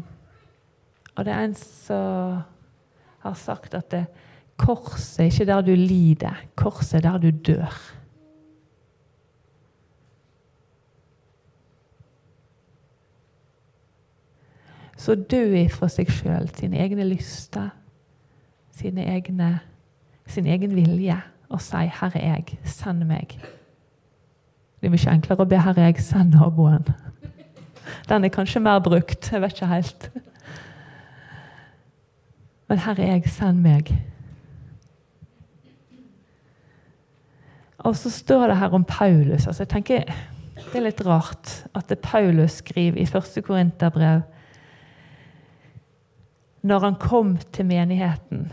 og 1.15 1.25
det 1.25 1.33
er 1.33 1.41
en 1.41 1.55
som 1.57 2.43
har 3.23 3.37
sagt 3.41 3.73
at 3.73 3.89
det, 3.89 4.03
korset 4.61 5.23
er 5.23 5.31
ikke 5.31 5.47
der 5.49 5.63
du 5.65 5.71
lider, 5.73 6.43
korset 6.53 6.99
er 6.99 7.07
der 7.07 7.17
du 7.17 7.31
dør. 7.31 7.79
Så 14.97 15.15
dø 15.17 15.41
ifra 15.57 15.89
seg 15.89 16.13
sjøl, 16.13 16.45
sine 16.53 16.77
egne 16.85 17.09
lyster, 17.09 17.73
sine 18.77 19.09
egne, 19.09 19.55
sin 20.27 20.47
egen 20.47 20.75
vilje, 20.75 21.17
og 21.49 21.61
si 21.61 21.75
'Her 21.75 22.11
er 22.15 22.35
jeg, 22.35 22.59
send 22.63 23.03
meg'. 23.03 23.39
Det 24.81 24.87
er 24.87 24.89
mye 24.89 25.13
enklere 25.13 25.41
å 25.41 25.49
be 25.49 25.57
'Her 25.57 25.77
er 25.77 25.85
jeg, 25.85 25.99
send 25.99 26.33
naboen'. 26.33 26.93
Den 28.09 28.25
er 28.25 28.29
kanskje 28.29 28.59
mer 28.59 28.79
brukt. 28.79 29.31
Jeg 29.31 29.41
vet 29.41 29.51
ikke 29.51 29.65
helt. 29.65 30.11
Men 32.67 32.77
her 32.77 32.99
er 32.99 33.11
jeg, 33.13 33.29
send 33.29 33.61
meg. 33.63 33.91
Og 37.77 37.95
så 37.95 38.09
står 38.11 38.47
det 38.47 38.57
her 38.57 38.73
om 38.75 38.83
Paulus. 38.83 39.47
altså 39.47 39.63
jeg 39.63 39.69
tenker, 39.69 40.03
Det 40.57 40.75
er 40.75 40.83
litt 40.83 41.05
rart 41.05 41.67
at 41.75 41.87
det 41.89 41.99
Paulus 41.99 42.51
skriver 42.51 42.97
i 42.97 43.05
første 43.05 43.41
Korinterbrev 43.41 44.21
Når 46.63 46.79
han 46.79 46.95
kom 46.95 47.37
til 47.37 47.65
menigheten, 47.65 48.51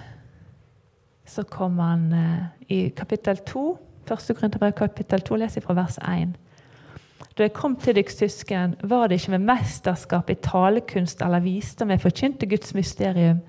så 1.24 1.44
kom 1.48 1.78
han 1.80 2.12
eh, 2.12 2.46
i 2.68 2.78
kapittel 2.96 3.40
2, 3.46 3.64
første 4.08 4.36
Korinterbrev 4.36 4.74
kapittel 4.76 5.24
2, 5.24 5.38
leser 5.40 5.60
jeg 5.60 5.66
fra 5.66 5.76
vers 5.78 5.98
1. 6.02 6.34
Da 7.34 7.46
jeg 7.46 7.54
kom 7.56 7.74
til 7.80 7.96
dykk 7.96 8.12
søsken, 8.12 8.76
var 8.86 9.08
det 9.08 9.18
ikke 9.18 9.34
med 9.34 9.46
mesterskap 9.48 10.30
i 10.30 10.36
talekunst 10.44 11.22
eller 11.24 11.42
visdom 11.42 11.90
jeg 11.90 12.02
forkynte 12.04 12.48
Guds 12.50 12.74
mysterium, 12.76 13.40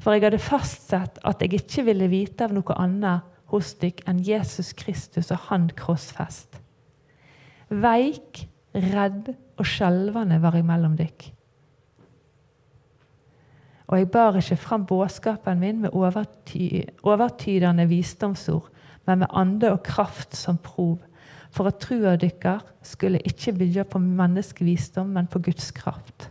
for 0.00 0.14
jeg 0.14 0.28
hadde 0.28 0.42
fastsett 0.42 1.18
at 1.26 1.42
jeg 1.42 1.58
ikke 1.58 1.84
ville 1.88 2.08
vite 2.12 2.46
av 2.46 2.54
noe 2.54 2.76
annet 2.78 3.26
hos 3.50 3.74
dykk 3.80 4.04
enn 4.08 4.22
Jesus 4.24 4.72
Kristus 4.78 5.32
og 5.34 5.48
Han 5.48 5.68
krossfest. 5.76 6.60
Veik, 7.70 8.46
redd 8.74 9.32
og 9.58 9.66
skjelvende 9.66 10.38
var 10.42 10.56
jeg 10.56 10.66
mellom 10.66 10.96
dere. 10.98 11.34
Og 13.90 13.98
jeg 13.98 14.10
bar 14.14 14.38
ikke 14.38 14.56
fram 14.56 14.86
budskapen 14.86 15.58
min 15.58 15.80
med 15.82 15.94
overty 15.98 16.84
overtydende 17.02 17.88
visdomsord, 17.90 18.68
men 19.06 19.24
med 19.24 19.32
ande 19.34 19.72
og 19.72 19.82
kraft 19.82 20.36
som 20.38 20.60
prov, 20.62 21.00
for 21.50 21.66
at 21.66 21.80
trua 21.82 22.14
dykkar 22.16 22.62
skulle 22.86 23.18
ikke 23.26 23.56
bygge 23.58 23.84
på 23.90 23.98
menneskevisdom, 23.98 25.10
men 25.16 25.26
på 25.26 25.42
Guds 25.42 25.72
kraft. 25.74 26.30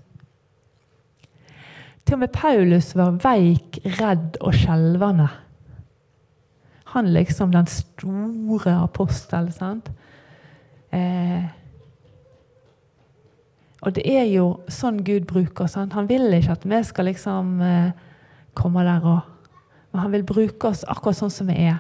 Til 2.06 2.16
og 2.16 2.20
med 2.24 2.32
Paulus 2.34 2.96
var 2.96 3.20
veik, 3.22 3.82
redd 4.00 4.40
og 4.42 4.56
skjelvende. 4.56 5.28
Han 6.96 7.12
liksom 7.14 7.52
den 7.52 7.68
store 7.68 8.80
apostel. 8.82 9.52
sant? 9.54 9.92
Eh, 10.92 11.44
og 13.80 13.96
det 13.96 14.04
er 14.12 14.26
jo 14.28 14.60
sånn 14.72 15.04
Gud 15.08 15.28
bruker 15.30 15.66
oss. 15.66 15.78
Han 15.80 16.10
vil 16.10 16.28
ikke 16.36 16.58
at 16.58 16.66
vi 16.68 16.80
skal 16.84 17.08
liksom 17.08 17.60
eh, 17.64 17.92
komme 18.58 18.86
der 18.88 19.06
og 19.08 19.36
Men 19.90 20.04
han 20.04 20.12
vil 20.14 20.24
bruke 20.24 20.70
oss 20.70 20.84
akkurat 20.86 21.18
sånn 21.18 21.32
som 21.34 21.48
vi 21.50 21.56
er. 21.66 21.80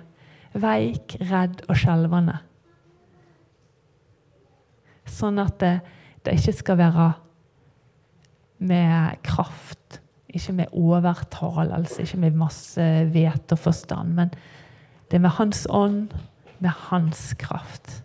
Veik, 0.57 1.13
redd 1.29 1.59
og 1.69 1.77
skjelvende. 1.77 2.39
Sånn 5.05 5.37
at 5.37 5.59
det, 5.61 5.75
det 6.25 6.33
ikke 6.39 6.55
skal 6.57 6.79
være 6.79 7.05
med 8.65 9.21
kraft, 9.21 9.99
ikke 10.25 10.55
med 10.57 10.73
overtalelse, 10.73 12.01
ikke 12.01 12.23
med 12.25 12.41
masse 12.41 12.87
vet 13.13 13.53
og 13.53 13.61
forstand. 13.61 14.17
Men 14.17 14.33
det 15.11 15.19
er 15.19 15.25
med 15.27 15.37
Hans 15.37 15.67
ånd, 15.69 16.09
med 16.57 16.73
Hans 16.89 17.35
kraft. 17.37 17.99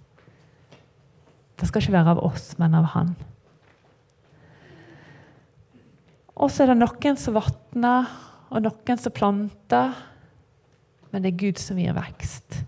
Det 1.57 1.71
skal 1.71 1.81
ikke 1.81 1.97
være 1.97 2.19
av 2.19 2.27
oss, 2.29 2.59
men 2.61 2.77
av 2.77 2.93
Han. 2.93 3.17
Og 6.35 6.51
så 6.51 6.65
er 6.65 6.73
det 6.73 6.81
noen 6.81 7.19
som 7.21 7.37
vatner, 7.37 8.11
og 8.51 8.63
noen 8.65 9.01
som 9.01 9.15
planter. 9.15 9.95
Men 11.11 11.23
det 11.23 11.33
er 11.33 11.43
Gud 11.45 11.61
som 11.63 11.79
gir 11.79 11.95
vekst. 11.95 12.63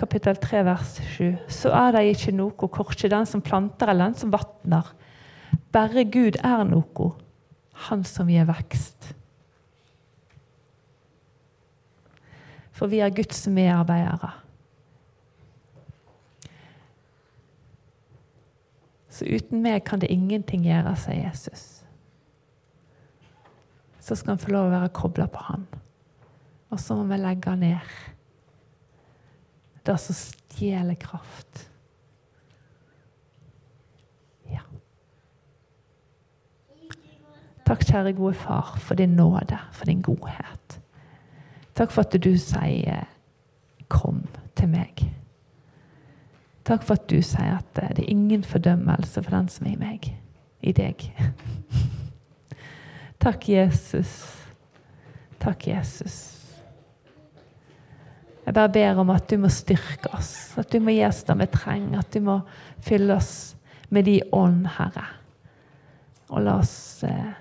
Kapittel 0.00 0.36
3, 0.40 0.62
vers 0.66 0.94
7. 1.14 1.34
Så 1.52 1.72
er 1.72 1.94
det 1.94 2.06
ikke 2.10 2.34
noe, 2.34 2.56
korkje 2.56 3.12
den 3.12 3.28
som 3.28 3.44
planter 3.44 3.92
eller 3.92 4.10
den 4.10 4.18
som 4.18 4.32
vatner. 4.34 4.88
Bare 5.72 6.06
Gud 6.08 6.40
er 6.42 6.64
noe, 6.68 7.12
Han 7.88 8.04
som 8.06 8.28
gir 8.30 8.46
vekst. 8.46 9.08
For 12.74 12.86
vi 12.90 13.00
er 13.02 13.10
Guds 13.10 13.40
medarbeidere. 13.50 14.30
Så 19.14 19.28
uten 19.30 19.62
meg 19.62 19.84
kan 19.86 20.00
det 20.02 20.10
ingenting 20.10 20.64
gjøre, 20.66 20.96
sier 20.98 21.28
Jesus. 21.28 21.84
Så 24.02 24.16
skal 24.18 24.34
han 24.34 24.42
få 24.42 24.50
lov 24.50 24.66
å 24.68 24.72
være 24.74 24.90
kobla 24.96 25.28
på 25.30 25.44
han. 25.46 25.68
Og 26.74 26.80
så 26.82 26.96
må 26.98 27.06
vi 27.12 27.20
legge 27.22 27.54
ned 27.56 27.94
det 29.84 29.94
som 30.00 30.16
stjeler 30.16 30.98
kraft. 30.98 31.68
Ja. 34.50 34.64
Takk, 37.64 37.84
kjære 37.86 38.16
gode 38.18 38.34
far, 38.40 38.74
for 38.80 38.98
din 38.98 39.14
nåde, 39.16 39.60
for 39.76 39.86
din 39.88 40.02
godhet. 40.02 40.80
Takk 41.76 41.94
for 41.94 42.02
at 42.02 42.16
du 42.18 42.32
sier 42.38 43.06
'kom 43.88 44.26
til 44.56 44.68
meg'. 44.68 45.13
Takk 46.64 46.84
for 46.86 46.96
at 46.96 47.08
du 47.10 47.18
sier 47.20 47.58
at 47.58 47.66
det 47.76 48.04
er 48.04 48.08
ingen 48.08 48.44
fordømmelse 48.44 49.22
for 49.22 49.36
den 49.36 49.50
som 49.52 49.66
er 49.68 49.74
i 49.74 49.80
meg, 49.80 50.06
i 50.64 50.72
deg. 50.72 51.04
Takk, 53.24 53.48
Jesus. 53.48 54.14
Takk, 55.40 55.66
Jesus. 55.68 56.16
Jeg 58.44 58.54
bare 58.54 58.72
ber 58.72 59.00
om 59.00 59.12
at 59.12 59.28
du 59.30 59.38
må 59.40 59.48
styrke 59.52 60.10
oss, 60.16 60.54
at 60.60 60.72
du 60.72 60.80
må 60.84 60.92
gi 60.92 61.04
oss 61.06 61.22
det 61.24 61.36
vi 61.40 61.48
trenger, 61.52 62.00
at 62.00 62.12
du 62.12 62.24
må 62.24 62.38
fylle 62.84 63.16
oss 63.16 63.54
med 63.92 64.08
de 64.08 64.18
ånd, 64.32 64.66
Herre. 64.76 65.06
Og 66.32 66.44
la 66.44 66.58
oss 66.60 67.04
eh, 67.04 67.32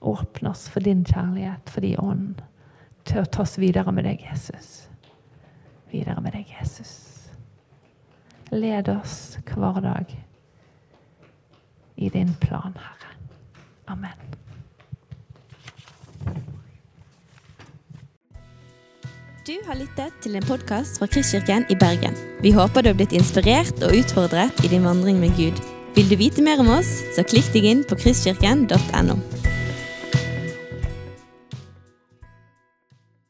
åpne 0.00 0.50
oss 0.54 0.66
for 0.70 0.86
din 0.86 1.04
kjærlighet, 1.06 1.70
for 1.70 1.86
de 1.86 1.94
ånd, 2.02 2.42
til 3.06 3.22
å 3.22 3.30
ta 3.30 3.42
oss 3.42 3.58
videre 3.58 3.94
med 3.94 4.06
deg, 4.06 4.22
Jesus. 4.22 4.88
Videre 5.90 6.22
med 6.22 6.34
deg, 6.34 6.50
Jesus. 6.60 7.07
Led 8.50 8.88
oss 8.88 9.38
hver 9.44 9.80
dag 9.84 10.24
i 11.96 12.08
din 12.08 12.36
plan, 12.40 12.76
Herre. 12.76 13.12
Amen. 13.86 14.18
Du 19.48 19.54
har 19.66 19.74
lyttet 19.80 20.12
til 20.22 20.36
en 20.36 20.44
podkast 20.44 21.00
fra 21.00 21.08
Kristkirken 21.08 21.64
i 21.72 21.76
Bergen. 21.76 22.16
Vi 22.44 22.52
håper 22.52 22.84
du 22.84 22.92
har 22.92 22.98
blitt 23.00 23.16
inspirert 23.16 23.82
og 23.82 23.96
utfordret 23.96 24.64
i 24.64 24.72
din 24.72 24.84
vandring 24.84 25.20
med 25.20 25.36
Gud. 25.36 25.60
Vil 25.96 26.10
du 26.10 26.16
vite 26.20 26.44
mer 26.44 26.60
om 26.60 26.68
oss, 26.78 26.90
så 27.16 27.24
klikk 27.24 27.48
deg 27.56 27.68
inn 27.68 27.84
på 27.88 27.96
kristkirken.no. 28.00 29.47